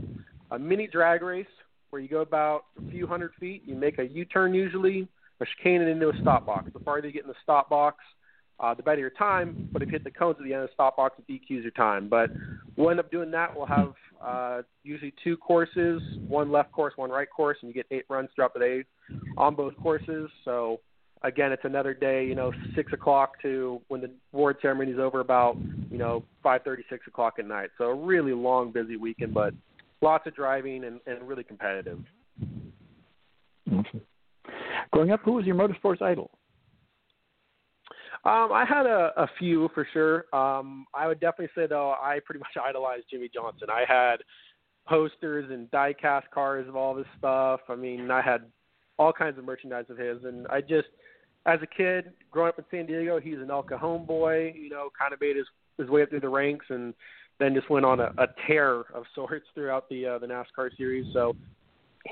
[0.52, 1.46] a mini drag race
[1.90, 3.64] where you go about a few hundred feet.
[3.66, 5.08] You make a U-turn usually,
[5.42, 6.70] a chicane it into a stop box.
[6.74, 7.98] The farther you get in the stop box,
[8.60, 9.70] uh, the better your time.
[9.72, 11.62] But if you hit the cones at the end of the stop box, it DQs
[11.62, 12.08] your time.
[12.08, 12.30] But
[12.76, 13.56] we'll end up doing that.
[13.56, 17.86] We'll have uh, usually two courses, one left course, one right course, and you get
[17.92, 18.84] eight runs throughout the day
[19.38, 20.30] on both courses.
[20.44, 20.80] So
[21.24, 25.20] again, it's another day, you know, six o'clock to when the award ceremony is over,
[25.20, 25.58] about
[25.92, 27.70] you know five thirty, six o'clock at night.
[27.78, 29.54] So a really long, busy weekend, but
[30.02, 32.00] lots of driving and, and really competitive.
[33.70, 33.98] Mm-hmm.
[34.92, 36.32] Growing up, who was your motorsports idol?
[38.26, 40.26] Um, I had a, a few for sure.
[40.34, 43.70] Um, I would definitely say though I pretty much idolized Jimmie Johnson.
[43.70, 44.18] I had
[44.88, 47.60] posters and die-cast cars of all this stuff.
[47.70, 48.46] I mean, I had
[48.98, 50.88] all kinds of merchandise of his, and I just,
[51.46, 54.54] as a kid growing up in San Diego, he's an El Cajon boy.
[54.56, 55.46] You know, kind of made his
[55.78, 56.94] his way up through the ranks, and
[57.40, 61.06] then just went on a, a tear of sorts throughout the uh, the NASCAR series.
[61.14, 61.36] So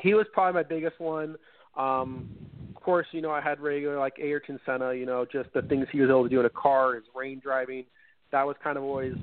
[0.02, 1.36] he was probably my biggest one.
[1.76, 2.30] Um,
[2.76, 4.94] of course, you know I had regular like Ayrton Senna.
[4.94, 7.40] You know, just the things he was able to do in a car, his rain
[7.44, 7.86] driving.
[8.32, 9.14] That was kind of always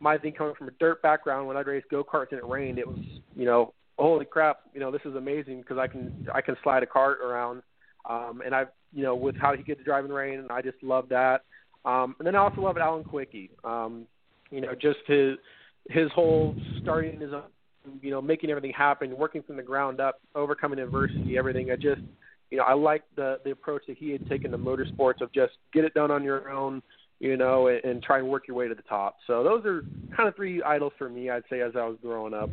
[0.00, 1.46] my thing coming from a dirt background.
[1.46, 2.98] When I'd race go karts and it rained, it was
[3.36, 6.82] you know holy crap, you know this is amazing because I can I can slide
[6.82, 7.62] a kart around.
[8.08, 11.08] Um, and I, you know, with how he gets in rain, and I just love
[11.10, 11.44] that.
[11.84, 13.50] Um, and then I also love Alan Kulwicki.
[13.64, 14.06] Um,
[14.50, 15.36] you know, just his
[15.88, 17.44] his whole starting his own,
[18.00, 21.70] you know, making everything happen, working from the ground up, overcoming adversity, everything.
[21.70, 22.02] I just,
[22.50, 25.54] you know, I like the the approach that he had taken to motorsports of just
[25.72, 26.82] get it done on your own,
[27.18, 29.16] you know, and, and try and work your way to the top.
[29.26, 29.82] So those are
[30.16, 32.50] kind of three idols for me, I'd say, as I was growing up.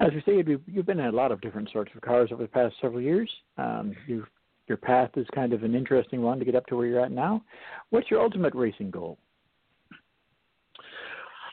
[0.00, 2.48] As you say, you've been in a lot of different sorts of cars over the
[2.48, 3.30] past several years.
[3.58, 4.26] Um, you've
[4.66, 7.10] your path is kind of an interesting one to get up to where you're at
[7.10, 7.42] now.
[7.90, 9.18] What's your ultimate racing goal?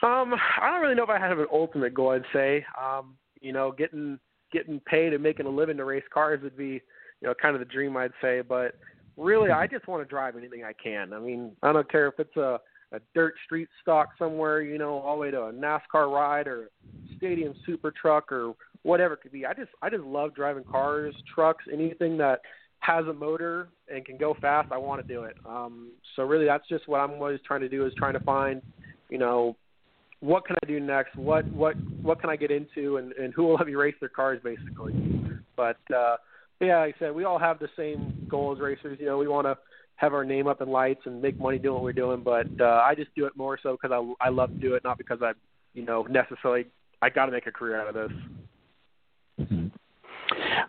[0.03, 2.11] Um, I don't really know if I have an ultimate goal.
[2.11, 4.19] I'd say, um, you know, getting
[4.53, 6.79] getting paid and making a living to race cars would be,
[7.21, 7.97] you know, kind of the dream.
[7.97, 8.75] I'd say, but
[9.17, 11.11] really, I just want to drive anything I can.
[11.11, 12.59] I mean, I don't care if it's a
[12.91, 16.69] a dirt street stock somewhere, you know, all the way to a NASCAR ride or
[17.17, 19.45] stadium super truck or whatever it could be.
[19.45, 22.41] I just I just love driving cars, trucks, anything that
[22.79, 24.71] has a motor and can go fast.
[24.71, 25.35] I want to do it.
[25.45, 28.61] Um, so really, that's just what I'm always trying to do is trying to find,
[29.09, 29.55] you know,
[30.19, 31.15] what can I do next?
[31.15, 34.09] What what what can I get into, and and who will let me race their
[34.09, 34.93] cars, basically.
[35.55, 36.17] But uh,
[36.59, 38.97] yeah, like I said, we all have the same goal as racers.
[38.99, 39.57] You know, we want to
[39.97, 42.21] have our name up in lights and make money doing what we're doing.
[42.23, 44.83] But uh, I just do it more so because I I love to do it,
[44.83, 45.33] not because I
[45.73, 46.65] you know necessarily
[47.01, 48.17] I got to make a career out of this.
[49.41, 49.67] Mm-hmm.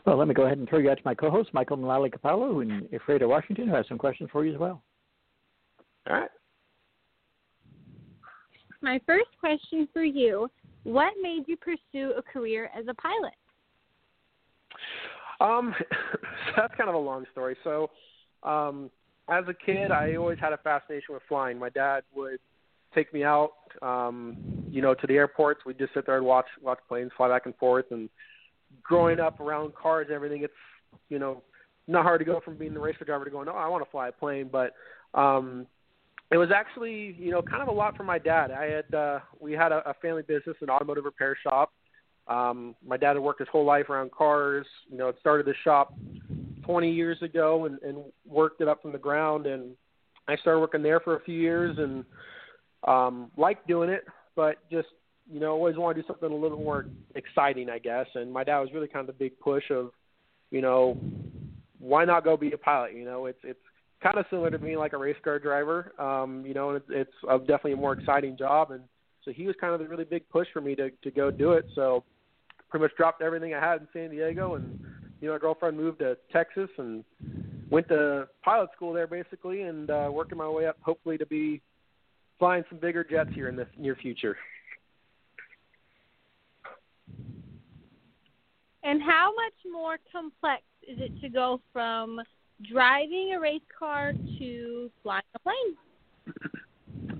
[0.04, 2.88] Well, let me go ahead and throw you out to my co-host, Mykkal Mulalley-Kapalo, in
[2.92, 4.82] Ephrata, Washington, who has some questions for you as well.
[6.08, 6.30] All right.
[8.80, 10.48] My first question for you
[10.84, 13.34] What made you pursue a career as a pilot?
[15.40, 15.74] Um,
[16.56, 17.56] that's kind of a long story.
[17.64, 17.90] So,
[18.42, 18.90] um,
[19.28, 21.58] as a kid, I always had a fascination with flying.
[21.58, 22.38] My dad would
[22.94, 24.36] take me out, um,
[24.70, 25.60] you know, to the airports.
[25.66, 27.86] We'd just sit there and watch watch planes fly back and forth.
[27.90, 28.08] And
[28.82, 30.52] growing up around cars and everything, it's
[31.10, 31.42] you know
[31.86, 33.90] not hard to go from being the race driver to going, oh, I want to
[33.90, 34.48] fly a plane.
[34.50, 34.74] But
[35.14, 35.66] um,
[36.30, 38.50] it was actually you know kind of a lot for my dad.
[38.50, 41.72] I had uh, we had a, a family business, an automotive repair shop.
[42.28, 44.66] Um, my dad had worked his whole life around cars.
[44.90, 45.94] You know, had started the shop
[46.68, 49.46] 20 years ago and, and worked it up from the ground.
[49.46, 49.70] And
[50.28, 52.04] I started working there for a few years and
[52.86, 54.04] um, liked doing it,
[54.36, 54.88] but just
[55.30, 58.06] you know always wanted to do something a little more exciting, I guess.
[58.14, 59.92] And my dad was really kind of the big push of,
[60.50, 60.98] you know,
[61.78, 62.92] why not go be a pilot?
[62.94, 63.58] You know, it's it's
[64.02, 65.92] kind of similar to being like a race car driver.
[65.98, 68.72] Um, you know, and it's, it's a, definitely a more exciting job.
[68.72, 68.82] And
[69.24, 71.52] so he was kind of the really big push for me to to go do
[71.52, 71.64] it.
[71.74, 72.04] So
[72.68, 74.78] pretty much dropped everything I had in San Diego, and
[75.20, 77.04] you know, my girlfriend moved to Texas and
[77.70, 81.60] went to pilot school there basically, and uh, working my way up, hopefully to be
[82.38, 84.36] flying some bigger jets here in the near future.
[88.84, 92.20] And how much more complex is it to go from
[92.72, 95.76] driving a race car to flying a plane?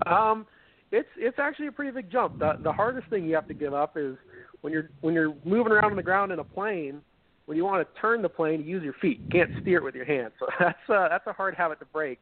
[0.07, 0.47] Um,
[0.91, 2.39] it's it's actually a pretty big jump.
[2.39, 4.15] The the hardest thing you have to give up is
[4.61, 7.01] when you're when you're moving around on the ground in a plane.
[7.49, 9.21] When you want to turn the plane, you use your feet.
[9.23, 10.33] You can't steer it with your hands.
[10.39, 12.19] So that's uh, that's a hard habit to break.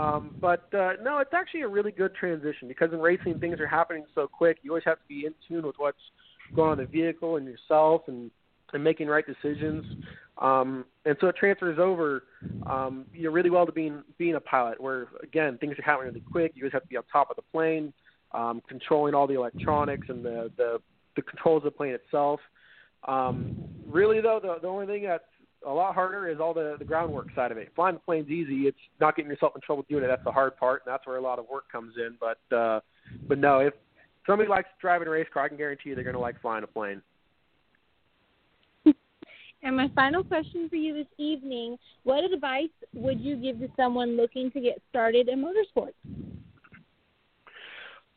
[0.00, 3.68] Um, but uh, no, it's actually a really good transition because in racing things are
[3.68, 4.58] happening so quick.
[4.62, 6.00] You always have to be in tune with what's
[6.56, 8.32] going on in the vehicle and yourself, and
[8.72, 9.84] and making right decisions.
[10.38, 12.24] Um, and so it transfers over,
[12.66, 16.08] um, you know, really well to being being a pilot, where again things are happening
[16.08, 16.50] really quick.
[16.56, 17.92] You always have to be on top of the plane,
[18.32, 20.80] um, controlling all the electronics and the the,
[21.14, 22.40] the controls of the plane itself.
[23.06, 25.24] Um, really though, the, the only thing that's
[25.66, 27.72] a lot harder is all the the groundwork side of it.
[27.74, 28.66] Flying the plane's easy.
[28.66, 30.08] It's not getting yourself in trouble doing it.
[30.08, 32.16] That's the hard part, and that's where a lot of work comes in.
[32.20, 32.80] But uh,
[33.28, 33.74] but no, if
[34.26, 36.64] somebody likes driving a race car, I can guarantee you they're going to like flying
[36.64, 37.02] a plane.
[39.62, 44.16] And my final question for you this evening what advice would you give to someone
[44.16, 45.94] looking to get started in motorsports?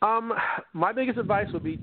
[0.04, 0.34] Um,
[0.74, 1.80] my biggest advice would be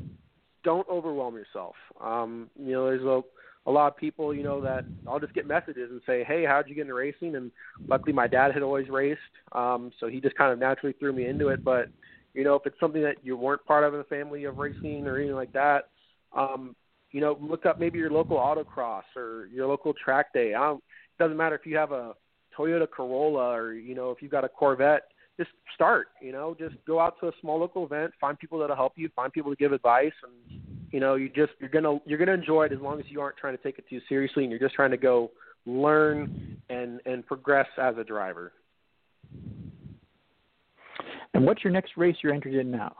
[0.69, 1.75] don't overwhelm yourself.
[1.99, 3.23] Um, you know, there's a
[3.67, 6.69] a lot of people, you know, that I'll just get messages and say, "Hey, how'd
[6.69, 7.51] you get into racing?" And
[7.89, 11.27] luckily, my dad had always raced, um, so he just kind of naturally threw me
[11.27, 11.61] into it.
[11.65, 11.89] But
[12.35, 15.07] you know, if it's something that you weren't part of in the family of racing
[15.07, 15.89] or anything like that,
[16.37, 16.77] um,
[17.13, 20.53] you know, look up maybe your local autocross or your local track day.
[20.53, 20.85] I don't,
[21.19, 22.13] it doesn't matter if you have a
[22.59, 25.05] Toyota Corolla or you know if you've got a Corvette.
[25.39, 26.09] Just start.
[26.21, 29.09] You know, just go out to a small local event, find people that'll help you,
[29.15, 30.61] find people to give advice, and
[30.91, 33.37] you know, you just you're gonna you're gonna enjoy it as long as you aren't
[33.37, 35.31] trying to take it too seriously and you're just trying to go
[35.67, 38.53] learn and and progress as a driver.
[41.35, 42.95] And what's your next race you're interested in now?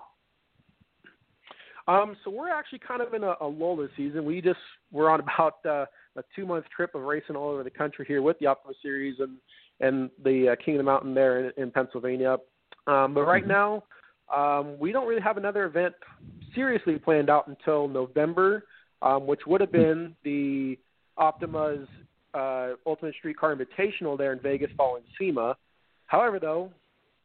[1.89, 4.25] Um, so we're actually kind of in a, a lull this season.
[4.27, 4.59] We just
[4.93, 5.87] we're on about uh,
[6.17, 9.17] a two month trip of racing all over the country here with the Optima Series
[9.21, 9.39] and
[9.81, 12.39] and the uh, King of the Mountain there in, in Pennsylvania.
[12.87, 13.53] Um, but right mm-hmm.
[13.53, 13.85] now,
[14.35, 15.95] um, we don't really have another event
[16.55, 18.65] seriously planned out until November,
[19.03, 20.79] um, which would have been the
[21.17, 21.87] Optima's
[22.35, 25.57] uh, Ultimate Streetcar Invitational there in Vegas following SEMA.
[26.07, 26.71] However, though,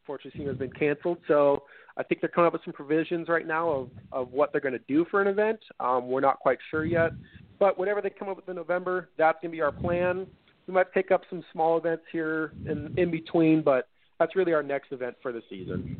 [0.06, 1.64] fortunately, SEMA has been canceled, so
[1.96, 4.72] I think they're coming up with some provisions right now of, of what they're going
[4.72, 5.60] to do for an event.
[5.80, 7.12] Um, we're not quite sure yet,
[7.58, 10.26] but whatever they come up with in November, that's going to be our plan.
[10.66, 13.88] We might pick up some small events here in, in between, but
[14.18, 15.96] that's really our next event for the season.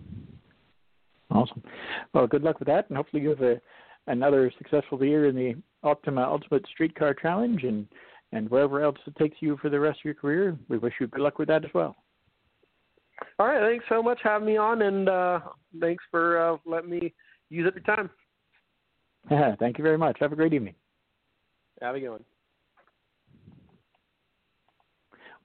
[1.31, 1.63] Awesome.
[2.13, 3.61] Well, good luck with that, and hopefully you have a,
[4.07, 7.87] another successful year in the Optima Ultimate Streetcar Challenge and
[8.33, 10.57] and wherever else it takes you for the rest of your career.
[10.69, 11.95] We wish you good luck with that as well.
[13.39, 13.61] All right.
[13.61, 15.41] Thanks so much for having me on, and uh,
[15.81, 17.15] thanks for uh, letting me
[17.49, 18.11] use up your time.
[19.31, 20.17] Yeah, Thank you very much.
[20.21, 20.75] Have a great evening.
[21.81, 22.25] Have a good one.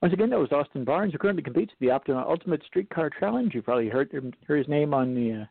[0.01, 3.53] Once again, that was Austin Barnes, who currently competes in the Optima Ultimate Streetcar Challenge.
[3.53, 4.09] You've probably heard,
[4.47, 5.45] heard his name on the uh,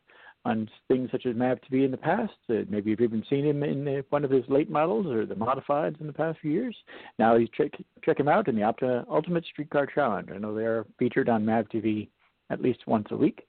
[0.45, 2.33] on things such as MAV TV in the past.
[2.49, 5.35] Uh, maybe you've even seen him in the, one of his late models or the
[5.35, 6.75] modifieds in the past few years.
[7.19, 7.73] Now he's check
[8.03, 10.31] check him out in the Optima Ultimate Streetcar Challenge.
[10.35, 12.09] I know they are featured on MAV TV
[12.49, 13.47] at least once a week,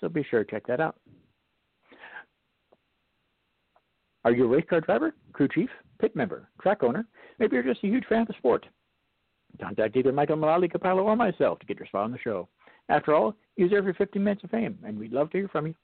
[0.00, 0.96] so be sure to check that out.
[4.24, 7.06] Are you a race car driver, crew chief, pit member, track owner?
[7.38, 8.66] Maybe you're just a huge fan of the sport.
[9.60, 12.48] Contact either Mykkal Mulalley-Kapalo or myself to get your spot on the show.
[12.88, 15.68] After all, you deserve your 15 minutes of fame, and we'd love to hear from
[15.68, 15.74] you.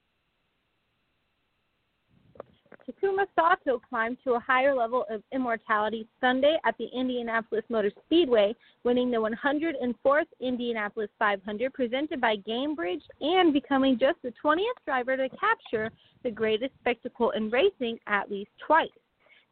[2.89, 8.55] Takuma Sato climbed to a higher level of immortality Sunday at the Indianapolis Motor Speedway,
[8.83, 15.29] winning the 104th Indianapolis 500 presented by Gainbridge and becoming just the 20th driver to
[15.29, 15.91] capture
[16.23, 18.89] the greatest spectacle in racing at least twice.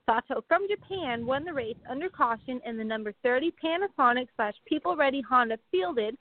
[0.06, 5.22] Sato from Japan won the race under caution in the number 30 Panasonic slash PeopleReady
[5.24, 6.16] Honda fielded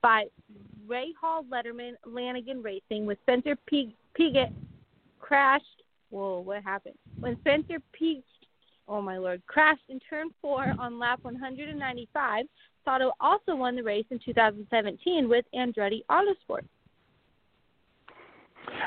[0.00, 0.24] by
[0.88, 4.52] Rahal Letterman Lanigan Racing with Spencer Pigot
[5.20, 5.82] crashed
[6.12, 6.94] whoa, what happened?
[7.18, 8.22] When Spencer Pigot,
[8.86, 12.46] oh my lord, crashed in turn four on lap 195,
[12.84, 16.64] Sato also won the race in 2017 with Andretti Autosport.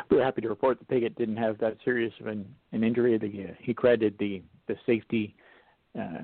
[0.10, 3.18] We're happy to report that Pigot didn't have that serious of an, an injury.
[3.18, 5.36] The, uh, he credited the the safety
[5.98, 6.24] uh,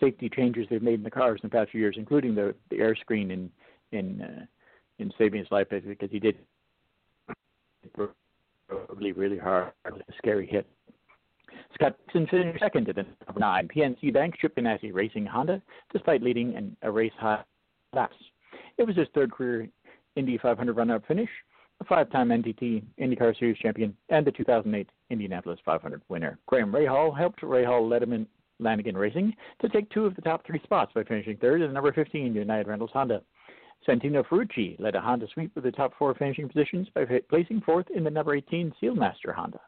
[0.00, 2.76] safety changes they've made in the cars in the past few years, including the the
[2.76, 3.50] aeroscreen in
[3.92, 4.46] in uh,
[4.98, 6.36] in saving his life because he did
[8.88, 10.66] really, really hard, a scary hit.
[11.74, 13.68] Scott Dixon finished second at the number nine.
[13.68, 15.62] PNC Bank Chip Ganassi Racing Honda,
[15.92, 17.42] despite leading in a race high
[17.92, 18.16] laps.
[18.78, 19.68] It was his third career
[20.16, 21.28] Indy 500 run-up finish,
[21.84, 26.38] five-time NTT IndyCar Series champion, and the 2008 Indianapolis 500 winner.
[26.46, 28.26] Graham Rahal helped Rahal Letterman
[28.58, 31.72] Lanigan Racing to take two of the top three spots by finishing third in the
[31.72, 33.22] number 15 United Rentals Honda.
[33.86, 37.86] Santino Ferrucci led a Honda sweep with the top four finishing positions by placing fourth
[37.94, 39.60] in the number 18 Sealmaster Honda.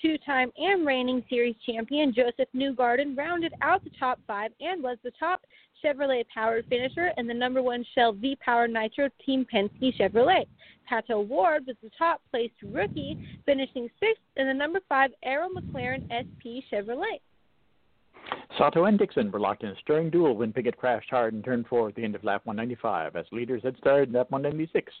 [0.00, 4.98] Two time and reigning series champion Josef Newgarden rounded out the top five and was
[5.04, 5.42] the top
[5.82, 10.46] Chevrolet powered finisher in the number one Shell V Power Nitro Team Penske Chevrolet.
[10.90, 13.16] Pato Ward was the top placed rookie,
[13.46, 17.20] finishing sixth in the number five Arrow McLaren SP Chevrolet.
[18.58, 21.66] Sato and Dixon were locked in a stirring duel when Pigot crashed hard and turned
[21.66, 24.92] four at the end of lap 195 as leaders had started in lap 196,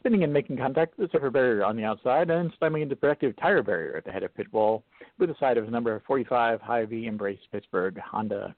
[0.00, 3.36] spinning and making contact with the surface barrier on the outside and slamming into protective
[3.36, 4.82] tire barrier at the head of pit wall
[5.18, 8.54] with the side of number 45 Hy-Vee Embrace Pittsburgh Honda.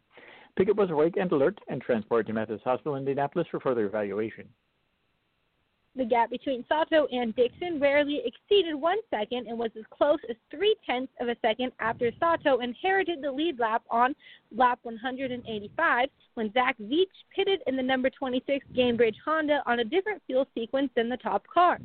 [0.57, 4.49] Pickett was awake and alert and transported to Methodist Hospital in Indianapolis for further evaluation.
[5.95, 10.37] The gap between Sato and Dixon rarely exceeded one second and was as close as
[10.51, 14.15] three tenths of a second after Sato inherited the lead lap on
[14.57, 17.05] lap 185 when Zach Veach
[17.37, 21.47] pitted in the number 26 Gainbridge Honda on a different fuel sequence than the top
[21.47, 21.79] car.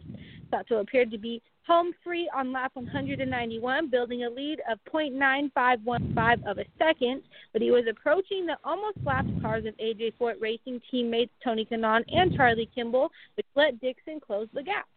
[0.50, 6.58] Sato appeared to be home free on lap 191, building a lead of 0.9515 of
[6.58, 11.32] a second, but he was approaching the almost lapped cars of AJ Foyt Racing teammates
[11.44, 14.88] Tony Kanaan and Charlie Kimball, which let Dixon close the gap.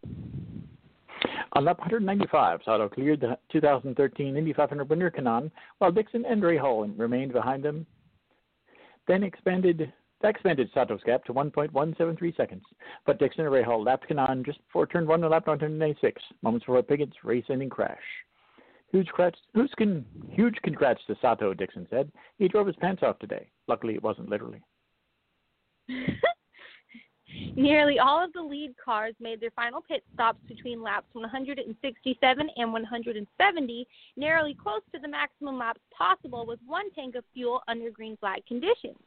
[1.53, 6.97] On lap 195, Sato cleared the 2013 Indy 500 winner Kanaan, while Dixon and Rahal
[6.97, 7.85] remained behind them.
[9.07, 9.91] Then expanded
[10.21, 12.63] that expanded Sato's gap to 1.173 seconds,
[13.05, 16.81] but Dixon and Rahal lapped Kanaan just before turn one and lap 196, moments before
[16.83, 17.97] Pickett's race-ending crash.
[18.91, 19.39] Huge congrats,
[20.29, 22.11] huge congrats to Sato, Dixon said.
[22.37, 23.49] He drove his pants off today.
[23.67, 24.61] Luckily, it wasn't literally.
[27.55, 32.73] Nearly all of the lead cars made their final pit stops between laps 167 and
[32.73, 38.17] 170, narrowly close to the maximum laps possible with one tank of fuel under green
[38.17, 38.97] flag conditions.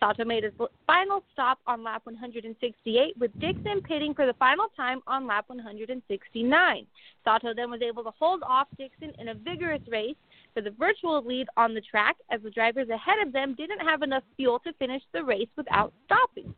[0.00, 0.52] Sato made his
[0.86, 6.86] final stop on lap 168, with Dixon pitting for the final time on lap 169.
[7.24, 10.16] Sato then was able to hold off Dixon in a vigorous race
[10.52, 14.02] for the virtual lead on the track, as the drivers ahead of them didn't have
[14.02, 16.54] enough fuel to finish the race without stopping.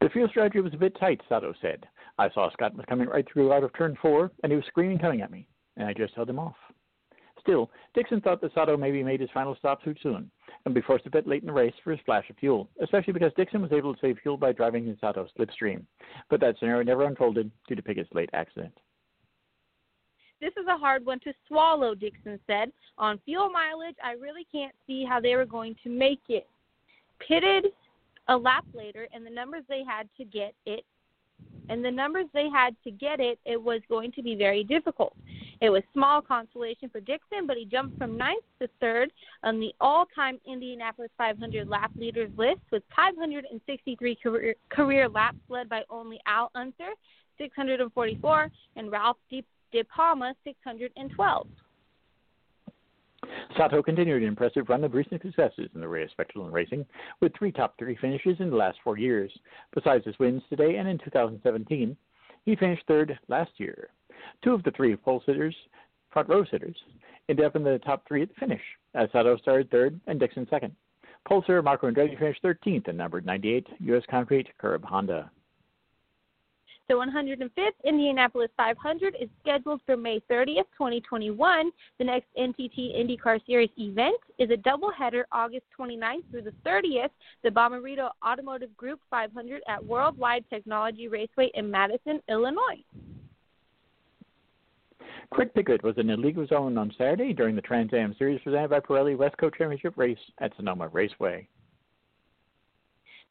[0.00, 1.86] The fuel strategy was a bit tight, Sato said.
[2.18, 4.98] I saw Scott was coming right through out of turn four, and he was screaming
[4.98, 5.46] coming at me,
[5.76, 6.56] and I just held him off.
[7.40, 10.30] Still, Dixon thought that Sato maybe made his final stop too soon
[10.64, 13.12] and be forced to pit late in the race for a splash of fuel, especially
[13.12, 15.84] because Dixon was able to save fuel by driving in Sato's slipstream.
[16.28, 18.74] But that scenario never unfolded due to Pickett's late accident.
[20.40, 22.70] This is a hard one to swallow, Dixon said.
[22.96, 26.46] On fuel mileage, I really can't see how they were going to make it.
[27.26, 27.66] Pitted
[28.28, 30.84] a lap later, and the numbers they had to get it
[31.68, 35.14] and the numbers they had to get it, it was going to be very difficult.
[35.60, 39.10] It was small consolation for Dixon, but he jumped from ninth to third
[39.42, 45.82] on the all-time Indianapolis 500 lap leaders list with 563 career, career laps led by
[45.90, 46.92] only Al Unser,
[47.38, 51.46] 644, and Ralph De, De Palma, 612.
[53.56, 56.86] Sato continued an impressive run of recent successes in the spectacle and racing,
[57.20, 59.32] with three top three finishes in the last four years.
[59.74, 61.96] Besides his wins today and in 2017,
[62.44, 63.90] he finished third last year.
[64.42, 65.54] Two of the three pole sitters,
[66.10, 66.76] front row sitters,
[67.28, 68.62] ended up in the top three at the finish,
[68.94, 70.74] as Sato started third and Dixon second.
[71.26, 74.02] Pole sitter Marco Andretti finished 13th in numbered 98 U.S.
[74.10, 75.30] Concrete Curb Honda.
[76.88, 81.70] The 105th Indianapolis 500 is scheduled for May 30th, 2021.
[81.98, 87.10] The next NTT IndyCar Series event is a doubleheader August 29th through the 30th,
[87.44, 92.82] the Bomarito Automotive Group 500 at Worldwide Technology Raceway in Madison, Illinois.
[95.30, 98.70] Greg Pickett was in of his own on Saturday during the Trans Am Series presented
[98.70, 101.46] by Pirelli West Coast Championship race at Sonoma Raceway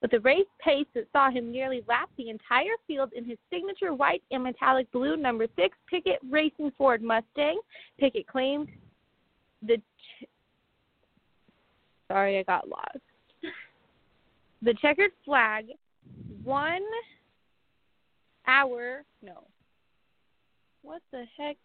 [0.01, 3.93] with a race pace that saw him nearly lap the entire field in his signature
[3.93, 7.59] white and metallic blue number six Pickett Racing Ford Mustang.
[7.99, 8.69] Pickett claimed
[9.65, 9.77] the.
[9.77, 10.25] Ch-
[12.09, 12.99] Sorry, I got lost.
[14.61, 15.65] The checkered flag,
[16.43, 16.83] one
[18.47, 19.03] hour.
[19.21, 19.43] No.
[20.83, 21.57] What the heck?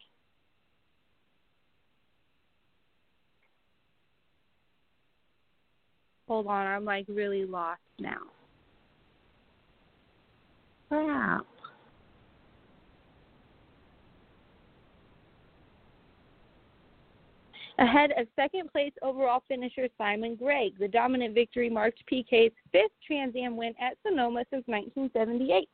[6.29, 8.21] Hold on, I'm like really lost now.
[10.89, 11.47] Crap.
[17.79, 23.35] Ahead of second place overall finisher Simon Gregg, the dominant victory marked PK's fifth Trans
[23.35, 25.69] Am win at Sonoma since 1978.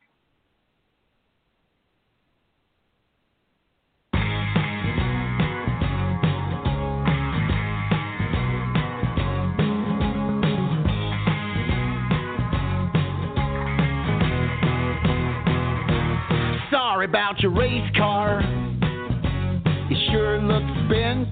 [16.71, 18.41] Sorry about your race car.
[18.41, 21.29] It sure looks bent.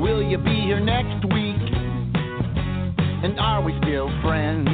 [0.00, 1.56] Will you be here next week?
[3.22, 4.68] And are we still friends?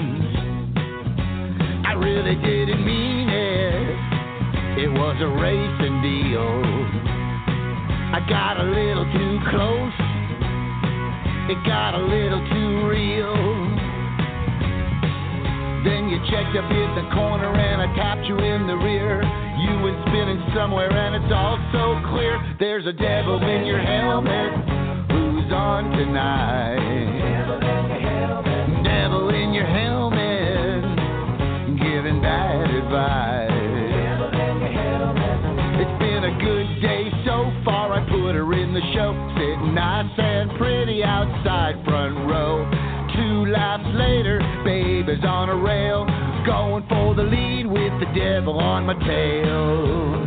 [1.86, 4.84] I really didn't mean it.
[4.84, 6.62] It was a racing deal.
[8.14, 9.92] I got a little too close.
[11.50, 13.75] It got a little too real.
[15.86, 19.22] Then you checked up in the corner and I tapped you in the rear.
[19.22, 22.42] You Spin spinning somewhere and it's all so clear.
[22.58, 24.50] There's a devil in your helmet.
[25.14, 26.82] Who's on tonight?
[28.82, 30.82] Devil in your helmet,
[31.78, 33.50] giving bad advice.
[35.78, 37.92] It's been a good day so far.
[37.94, 42.68] I put her in the show, sitting nice and pretty outside front row.
[43.14, 44.42] Two laps later,
[45.06, 46.04] babe is on a rail,
[46.46, 50.22] going for the lead with the devil on my tail.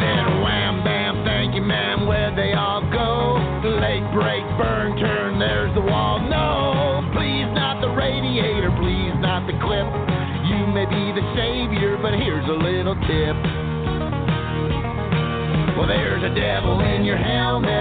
[0.00, 3.36] Then wham bam, thank you ma'am, where'd they all go?
[3.80, 6.20] Lake break, burn, turn, there's the wall.
[6.20, 9.86] No, please not the radiator, please not the clip.
[10.48, 13.36] You may be the savior, but here's a little tip.
[15.76, 17.71] Well, there's a devil in your helmet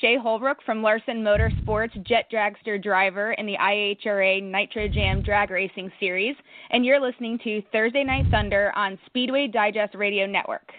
[0.00, 5.90] Shea Holbrook from Larsen Motorsports Jet Dragster Driver in the IHRA Nitro Jam Drag Racing
[5.98, 6.36] Series,
[6.70, 10.70] and you're listening to Thursday Night Thunder on Speedway Digest Radio Network.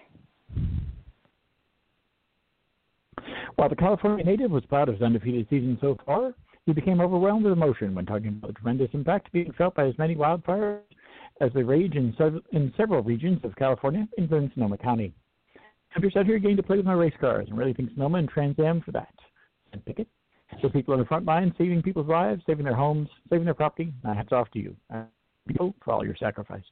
[3.56, 6.34] While the California native was proud of his undefeated season so far,
[6.66, 9.98] he became overwhelmed with emotion when talking about the tremendous impact being felt by as
[9.98, 10.80] many wildfires
[11.42, 15.14] as they rage in, sev- in several regions of California, including Sonoma County.
[15.96, 18.20] I'm just out here getting to play with my race cars and really think Sonoma
[18.20, 19.14] and Trans Am for that.
[19.74, 20.08] And Pickett,
[20.62, 23.94] so people on the front line, saving people's lives, saving their homes, saving their property,
[24.04, 24.76] my hats off to you.
[25.48, 26.66] People for all your sacrifices.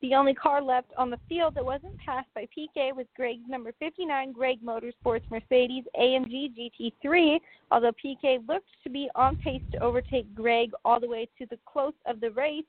[0.00, 3.72] The only car left on the field that wasn't passed by PK was Gregg's number
[3.78, 6.72] 59 Gregg Motorsports Mercedes AMG
[7.04, 7.40] GT3,
[7.70, 11.58] although PK looked to be on pace to overtake Gregg all the way to the
[11.64, 12.64] close of the race,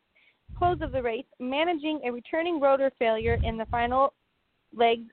[0.57, 4.13] close of the race, managing a returning rotor failure in the final
[4.73, 5.11] legs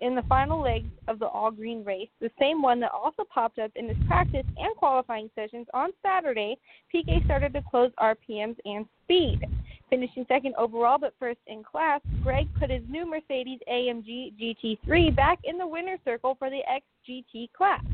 [0.00, 3.58] in the final legs of the all green race, the same one that also popped
[3.58, 6.58] up in his practice and qualifying sessions on Saturday,
[6.94, 9.40] PK started to close RPMs and speed.
[9.88, 15.38] Finishing second overall but first in class, Gregg put his new Mercedes AMG GT3 back
[15.44, 16.60] in the winner's circle for the
[17.08, 17.84] XGT class.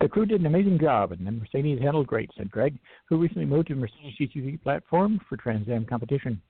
[0.00, 2.76] The crew did an amazing job, and the Mercedes handled great, said Gregg,
[3.08, 6.42] who recently moved to the Mercedes GT3 platform for Trans Am competition.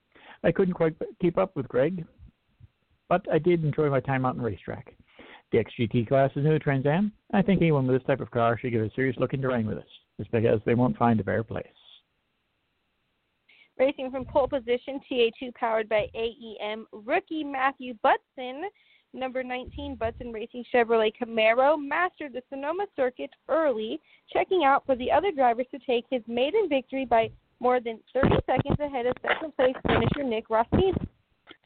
[0.42, 2.04] I couldn't quite keep up with Greg,
[3.08, 4.94] but I did enjoy my time out the racetrack.
[5.52, 7.12] The XGT class is new Trans Am.
[7.32, 9.66] I think anyone with this type of car should give a serious look into running
[9.66, 9.84] with us,
[10.18, 11.66] just because they won't find a better place.
[13.78, 18.62] Racing from pole position, TA2 powered by AEM rookie Matthew Butson,
[19.12, 24.00] number 19 Butson Racing Chevrolet Camaro, mastered the Sonoma circuit early,
[24.32, 27.30] checking out for the other drivers to take his maiden victory by
[27.60, 30.94] more than 30 seconds ahead of second place finisher Nick Rostin.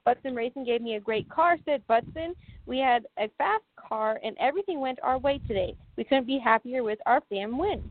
[0.08, 2.34] Butson Racing gave me a great car, said Butson.
[2.64, 5.76] We had a fast car and everything went our way today.
[5.98, 7.90] We couldn't be happier with our fam win.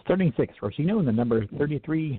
[0.00, 2.18] Starting sixth, Rossino in the number 33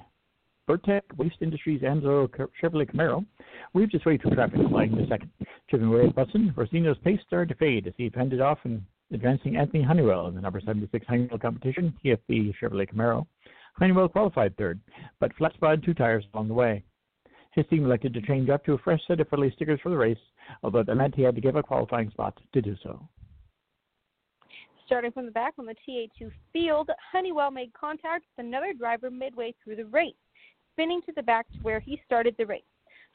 [0.69, 2.29] Burrtec Waste Industries Anzo
[2.61, 3.25] Chevrolet Camaro
[3.73, 5.31] weaved his way through traffic, flying to second.
[5.71, 9.57] Chipping away at Butson, Rossino's pace started to fade as he fended off and advancing
[9.57, 13.25] Anthony Honeywell in the number 76 Honeywell competition, TFB Chevrolet Camaro.
[13.73, 14.79] Honeywell qualified third,
[15.19, 16.83] but flat spotted two tires along the way.
[17.53, 19.97] His team elected to change up to a fresh set of friendly stickers for the
[19.97, 20.17] race,
[20.63, 23.07] although that meant he had to give a qualifying spot to do so.
[24.85, 29.53] Starting from the back on the TA2 field, Honeywell made contact with another driver midway
[29.63, 30.15] through the race,
[30.73, 32.63] spinning to the back to where he started the race.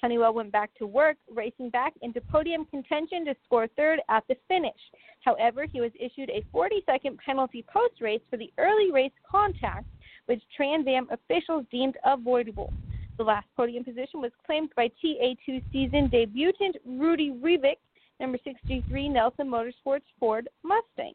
[0.00, 4.36] Honeywell went back to work, racing back into podium contention to score third at the
[4.46, 4.78] finish.
[5.24, 9.86] However, he was issued a 40 second penalty post race for the early race contact,
[10.26, 12.72] which Trans Am officials deemed avoidable.
[13.18, 17.78] The last podium position was claimed by TA2 season debutant Rudy Revik,
[18.20, 21.14] number 63 Nelson Motorsports Ford Mustang.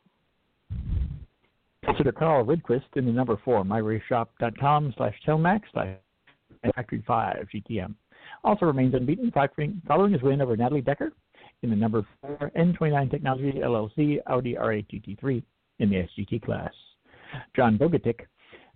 [1.86, 5.96] Consider Carl Rydquist in the number four myraceshop.com slash telmax slash
[6.76, 7.96] factory five GTM.
[8.44, 9.32] Also remains unbeaten
[9.88, 11.14] following his win over Natalie Decker
[11.62, 15.44] in the number four N29 Technology LLC Audi R8 GT3
[15.80, 16.72] in the SGT class.
[17.56, 18.22] John Bogatic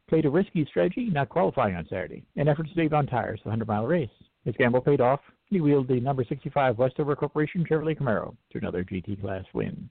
[0.08, 3.49] played a risky strategy, not qualifying on Saturday, in effort to save on tires the
[3.49, 4.10] 100 mile race.
[4.45, 5.20] His gamble paid off.
[5.49, 9.89] He wheeled the number 65 Westover Corporation Chevrolet Camaro to another GT class win.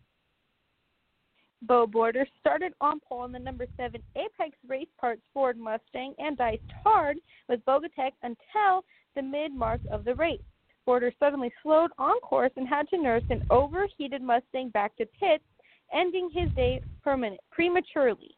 [1.63, 6.37] Bo Border started on pole in the number 7 Apex Race Parts Ford Mustang and
[6.37, 10.41] diced hard with Bogatech until the mid mark of the race.
[10.85, 15.45] Border suddenly slowed on course and had to nurse an overheated Mustang back to pits,
[15.93, 18.36] ending his day permanent, prematurely.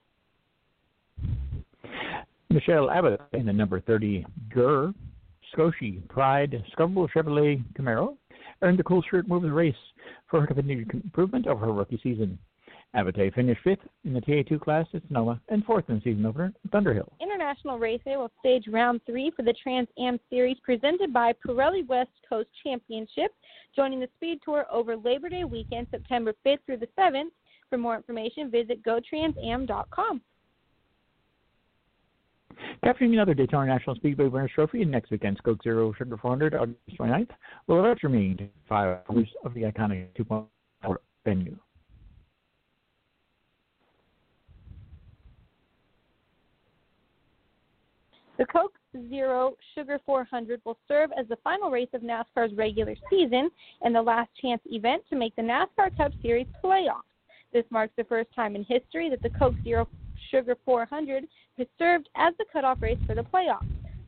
[2.50, 4.24] Michelle Abbate in the number 30
[4.54, 4.94] Gur
[5.52, 8.16] Scotia Pride Scrubbable Chevrolet Camaro
[8.62, 9.74] earned the cool shirt move of the race
[10.30, 12.38] for her continued improvement over her rookie season.
[12.96, 17.10] Abbate finished fifth in the TA2 class at Sonoma and fourth in season opener Thunderhill.
[17.20, 22.10] International Raceway will stage round three for the Trans Am Series presented by Pirelli West
[22.26, 23.34] Coast Championship,
[23.76, 27.28] joining the Speed Tour over Labor Day weekend, September 5th through the 7th.
[27.68, 30.22] For more information, visit gotransam.com.
[32.84, 37.30] Capturing another Daytona National Speedway Winners Trophy next weekend's Coke Zero Sugar 400 August 29th
[37.66, 41.56] will usher me to five hours of the iconic 2.4 venue.
[48.38, 48.78] The Coke
[49.08, 53.50] Zero Sugar 400 will serve as the final race of NASCAR's regular season
[53.82, 57.02] and the last chance event to make the NASCAR Cup Series playoffs.
[57.52, 59.88] This marks the first time in history that the Coke Zero
[60.30, 61.24] Sugar 400
[61.58, 63.66] has served as the cutoff race for the playoffs.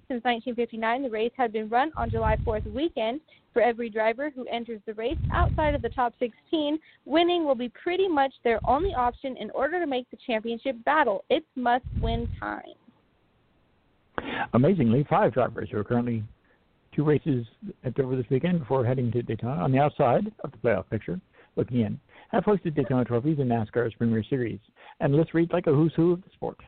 [0.08, 3.20] Since 1959, the race had been run on July 4th weekend.
[3.52, 7.68] For every driver who enters the race outside of the top 16, winning will be
[7.68, 11.24] pretty much their only option in order to make the championship battle.
[11.30, 12.74] It's must win time.
[14.52, 16.24] Amazingly, five drivers who are currently
[16.94, 17.46] two races
[17.84, 21.20] at over this weekend before heading to Daytona on the outside of the playoff picture,
[21.56, 22.00] looking in,
[22.30, 24.60] have hosted Daytona trophies in NASCAR's Premier Series,
[25.00, 26.58] and let's read like a who's who of the sport.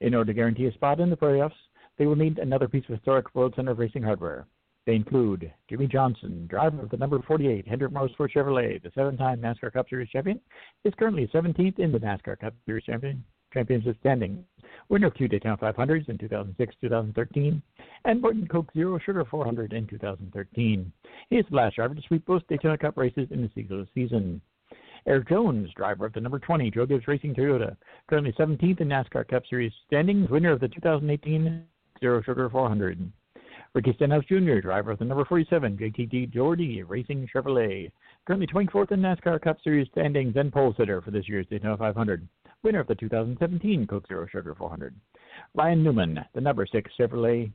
[0.00, 1.52] In order to guarantee a spot in the playoffs,
[1.98, 4.46] they will need another piece of historic World Center Racing hardware.
[4.86, 9.72] They include Jimmie Johnson, driver of the number 48 Hendrick Motorsport Chevrolet, the seven-time NASCAR
[9.72, 10.40] Cup Series champion,
[10.84, 14.44] is currently 17th in the NASCAR Cup Series champion, championship standing
[14.88, 17.62] winner of two Daytona 500s in 2006 2013,
[18.04, 20.92] and Morton Coke Zero Sugar 400 in 2013.
[21.30, 24.40] He is the last driver to sweep both Daytona Cup races in the single season.
[25.06, 27.76] Erik Jones, driver of the number 20 Joe Gibbs Racing Toyota,
[28.08, 31.62] currently 17th in NASCAR Cup Series standings, winner of the 2018
[32.00, 33.12] Zero Sugar 400.
[33.74, 37.90] Ricky Stenhouse Jr., driver of the number 47 JTG Doherty Racing Chevrolet,
[38.26, 42.26] currently 24th in NASCAR Cup Series standings and pole sitter for this year's Daytona 500
[42.62, 44.94] winner of the 2017 Coke Zero Sugar 400.
[45.54, 47.52] Ryan Newman, the number six Chevrolet,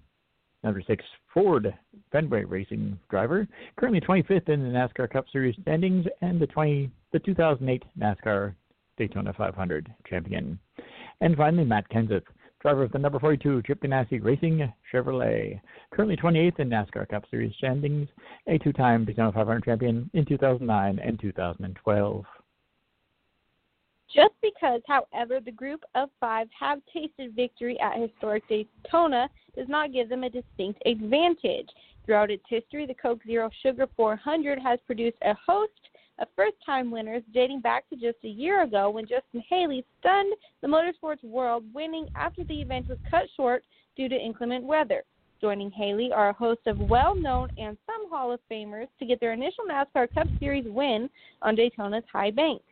[0.63, 1.03] number six
[1.33, 1.73] Ford
[2.11, 3.47] Fenway Racing driver,
[3.77, 8.53] currently 25th in the NASCAR Cup Series standings and the 20 the 2008 NASCAR
[8.97, 10.59] Daytona 500 champion.
[11.21, 12.23] And finally, Matt Kenseth,
[12.61, 15.59] driver of the number 42 Chip Ganassi Racing Chevrolet,
[15.91, 18.07] currently 28th in NASCAR Cup Series standings,
[18.47, 22.25] a two-time Daytona 500 champion in 2009 and 2012.
[24.13, 29.93] Just because, however, the group of five have tasted victory at historic Daytona does not
[29.93, 31.69] give them a distinct advantage.
[32.05, 35.71] Throughout its history, the Coke Zero Sugar 400 has produced a host
[36.17, 40.33] of first time winners dating back to just a year ago when Justin Haley stunned
[40.61, 43.63] the motorsports world, winning after the event was cut short
[43.95, 45.03] due to inclement weather.
[45.39, 49.19] Joining Haley are a host of well known and some Hall of Famers to get
[49.19, 51.09] their initial NASCAR Cup Series win
[51.41, 52.65] on Daytona's high banks.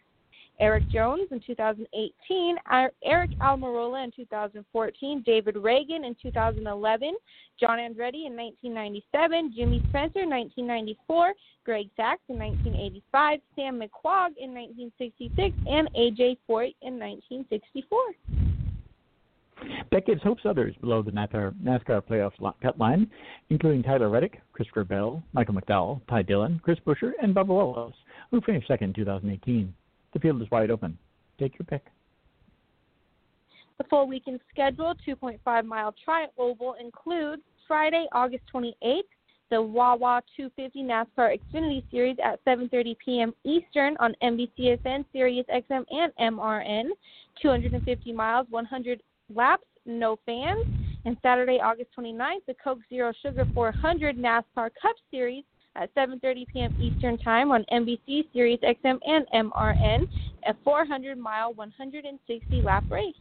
[0.60, 7.16] Erik Jones in 2018, uh, Aric Almirola in 2014, David Ragan in 2011,
[7.60, 11.34] John Andretti in 1997, Jimmy Spencer in 1994,
[11.64, 18.00] Greg Sacks in 1985, Sam McQuagg in 1966, and AJ Foyt in 1964.
[19.92, 22.32] That gives hopes others below the NASCAR, NASCAR playoff
[22.62, 23.10] cut line,
[23.50, 27.96] including Tyler Reddick, Christopher Bell, Michael McDowell, Ty Dillon, Chris Buescher, and Bubba Wallace,
[28.32, 29.74] who finished second in 2018.
[30.18, 30.98] The field is wide open.
[31.38, 31.86] Take your pick.
[33.78, 39.04] The full weekend schedule, 2.5 mile tri oval, includes Friday, August 28th,
[39.52, 43.32] the Wawa 250 NASCAR Xfinity Series at 7:30 p.m.
[43.44, 46.90] Eastern on NBCSN, Sirius XM, and MRN.
[47.40, 49.04] 250 miles, 100
[49.36, 50.66] laps, no fans.
[51.06, 55.44] And Saturday, August 29th, the Coke Zero Sugar 400 NASCAR Cup Series
[55.78, 56.76] at 7:30 p.m.
[56.80, 60.08] Eastern Time on NBC, Sirius XM, and MRN,
[60.48, 63.16] a 400-mile, 160-lap race.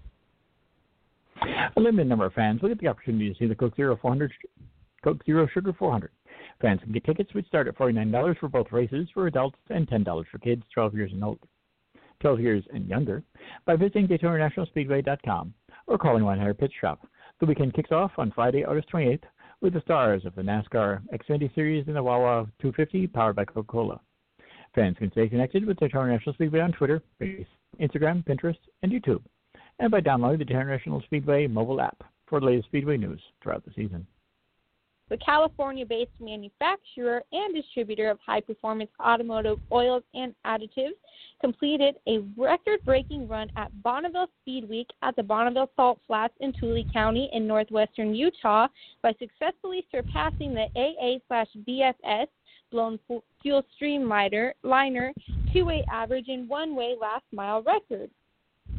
[1.76, 4.32] A limited number of fans will get the opportunity to see the Coke Zero 400,
[5.04, 6.10] Coke Zero Sugar 400.
[6.60, 10.24] Fans can get tickets which start at $49 for both races for adults and $10
[10.30, 11.40] for kids 12 years and older,
[12.20, 13.22] 12 years and younger
[13.66, 15.52] by visiting DaytonaNationalSpeedway.com
[15.86, 17.06] or calling 100 Pit Stop.
[17.40, 19.24] The weekend kicks off on Friday, August 28th
[19.60, 24.00] with the stars of the NASCAR Xfinity Series and the Wawa 250 powered by Coca-Cola.
[24.74, 27.02] Fans can stay connected with Daytona National Speedway on Twitter,
[27.80, 29.22] Instagram, Pinterest, and YouTube,
[29.78, 33.64] and by downloading the Daytona National Speedway mobile app for the latest Speedway news throughout
[33.64, 34.06] the season
[35.08, 40.94] the California based manufacturer and distributor of high performance automotive oils and additives,
[41.40, 46.52] completed a record breaking run at Bonneville Speed Week at the Bonneville Salt Flats in
[46.52, 48.68] Tooele County in northwestern Utah
[49.02, 52.26] by successfully surpassing the AA slash BFS
[52.72, 52.98] blown
[53.42, 55.12] fuel streamliner liner
[55.52, 58.10] two way average and one way last mile record.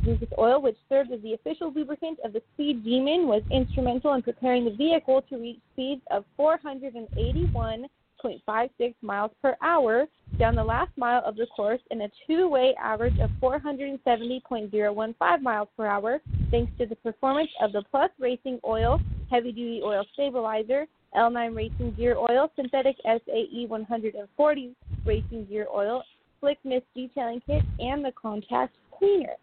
[0.07, 4.21] Lucas Oil, which served as the official lubricant of the Speed Demon, was instrumental in
[4.21, 10.07] preparing the vehicle to reach speeds of 481.56 miles per hour
[10.39, 15.67] down the last mile of the course in a two way average of 470.015 miles
[15.75, 20.85] per hour, thanks to the performance of the Plus Racing Oil heavy duty oil stabilizer,
[21.15, 26.03] L9 Racing Gear Oil, synthetic SAE 140 Racing Gear Oil,
[26.39, 29.35] Slick Mist Detailing Kit, and the Contact Cleaner.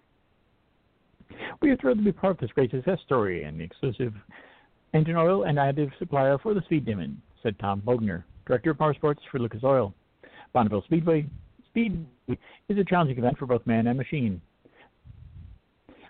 [1.62, 4.12] We are thrilled to be part of this great success story and the exclusive
[4.92, 9.18] engine oil and additive supplier for the Speed Demon, said Tom Bogner, Director of Motorsports
[9.30, 9.94] for Lucas Oil.
[10.52, 11.26] Bonneville Speedway
[11.66, 14.40] Speed is a challenging event for both man and machine.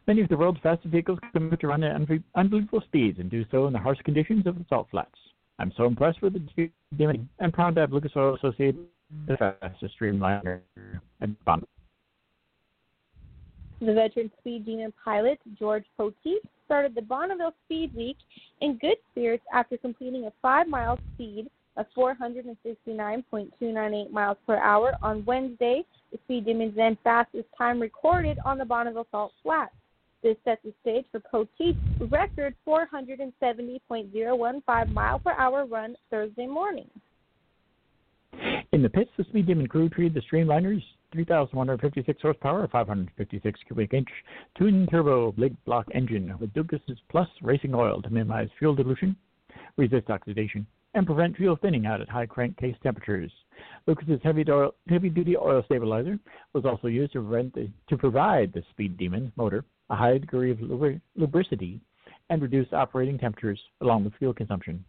[0.06, 1.98] Many of the world's fastest vehicles come to run at
[2.34, 5.18] unbelievable speeds and do so in the harsh conditions of the salt flats.
[5.58, 8.84] I'm so impressed with the Speed Demon and proud to have Lucas Oil associated
[9.26, 10.60] the fastest streamliner
[11.22, 11.68] at Bonneville.
[13.84, 18.16] The veteran speed demon pilot, George Poteet, started the Bonneville Speed Week
[18.62, 25.22] in good spirits after completing a five mile speed of 469.298 miles per hour on
[25.26, 29.74] Wednesday, the Speed Demon's then fastest time recorded on the Bonneville Salt Flats.
[30.22, 31.76] This sets the stage for Poteet's
[32.10, 36.88] record 470.015 mile per hour run Thursday morning.
[38.72, 40.82] In the pits, the Speed Demon crew treated the streamliners
[41.14, 44.08] 3,156 horsepower, 556 cubic inch
[44.56, 49.14] twin turbo big block engine with Lucas's Plus racing oil to minimize fuel dilution,
[49.76, 53.30] resist oxidation, and prevent fuel thinning out at high crankcase temperatures.
[53.86, 56.18] Lucas's heavy, oil, heavy duty oil stabilizer
[56.52, 57.22] was also used to,
[57.54, 60.58] the, to provide the Speed Demon motor a high degree of
[61.16, 61.78] lubricity
[62.28, 64.84] and reduce operating temperatures along with fuel consumption.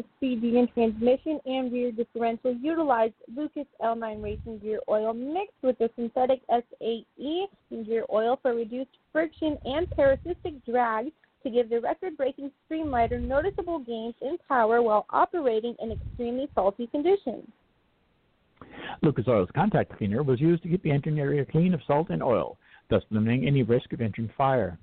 [0.00, 5.76] The Speed Demon transmission and rear differential utilized Lucas L9 racing gear oil mixed with
[5.76, 7.46] the synthetic SAE
[7.84, 14.14] gear oil for reduced friction and parasitic drag to give the record-breaking Streamliner noticeable gains
[14.22, 17.46] in power while operating in extremely salty conditions.
[19.02, 22.22] Lucas Oil's contact cleaner was used to keep the engine area clean of salt and
[22.22, 22.56] oil,
[22.88, 24.78] thus limiting any risk of engine fire.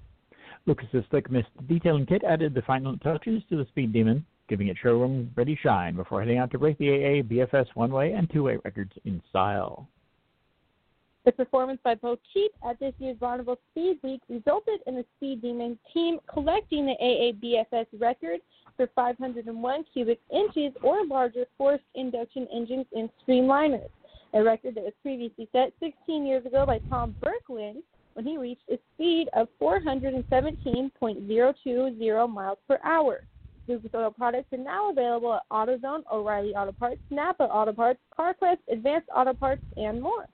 [0.67, 4.77] Lucas's Slick Mist detailing kit added the final touches to the Speed Demon giving it
[4.81, 8.43] showroom ready shine before heading out to break the AA, BFS one way and two
[8.43, 9.89] way records in style.
[11.25, 15.77] The performance by Poteet at this year's Bonneville Speed Week resulted in the Speed Demon
[15.93, 18.39] team collecting the AABFS record
[18.77, 23.89] for 501 cubic inches or larger forced induction engines in streamliners,
[24.33, 27.83] a record that was previously set 16 years ago by Tom Burkland
[28.13, 33.25] when he reached a speed of 417.020 miles per hour.
[33.67, 38.59] Lucas Oil products are now available at AutoZone, O'Reilly Auto Parts, Napa Auto Parts, CarQuest,
[38.71, 40.27] Advanced Auto Parts, and more.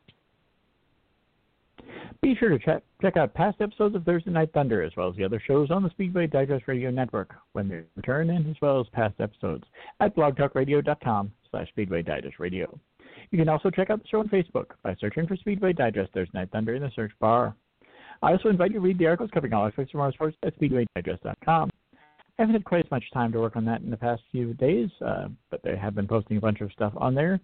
[2.22, 5.16] Be sure to check, check out past episodes of Thursday Night Thunder as well as
[5.16, 8.88] the other shows on the Speedway Digest Radio Network when they return as well as
[8.94, 9.66] past episodes
[10.00, 12.80] at blogtalkradio.com slash Speedway Digest Radio.
[13.32, 16.40] You can also check out the show on Facebook by searching for Speedway Digest Thursday
[16.40, 17.56] Night Thunder in the search bar.
[18.22, 21.70] I also invite you to read the articles covering all aspects of motorsports at speedwaydigest.com.
[22.38, 24.56] I haven't had quite as much time to work on that in the past few
[24.56, 27.40] days, uh, but they have been posting a bunch of stuff on there.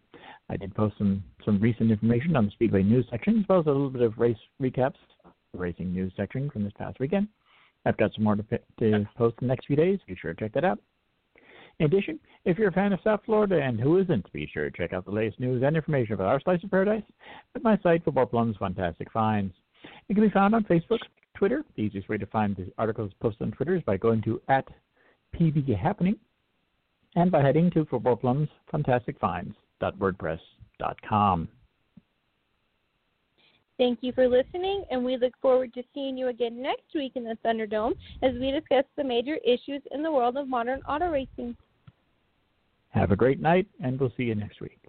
[0.49, 3.67] I did post some, some recent information on the Speedway news section, as well as
[3.67, 4.95] a little bit of race recaps,
[5.53, 7.27] racing news section from this past weekend.
[7.85, 8.43] I've got some more to,
[8.79, 9.99] to post in the next few days.
[10.07, 10.79] Be sure to check that out.
[11.79, 14.75] In addition, if you're a fan of South Florida and who isn't, be sure to
[14.75, 17.03] check out the latest news and information about our slice of paradise
[17.55, 19.53] at my site, Football Plum's Fantastic Finds.
[20.09, 20.99] It can be found on Facebook,
[21.39, 21.63] Twitter.
[21.75, 24.67] The easiest way to find the articles posted on Twitter is by going to at
[25.35, 26.17] PB Happening
[27.15, 31.47] and by heading to Football Plum's Fantastic Finds.wordpress.com.
[33.77, 37.23] Thank you for listening, and we look forward to seeing you again next week in
[37.23, 41.55] the Thunderdome as we discuss the major issues in the world of modern auto racing.
[42.89, 44.88] Have a great night, and we'll see you next week.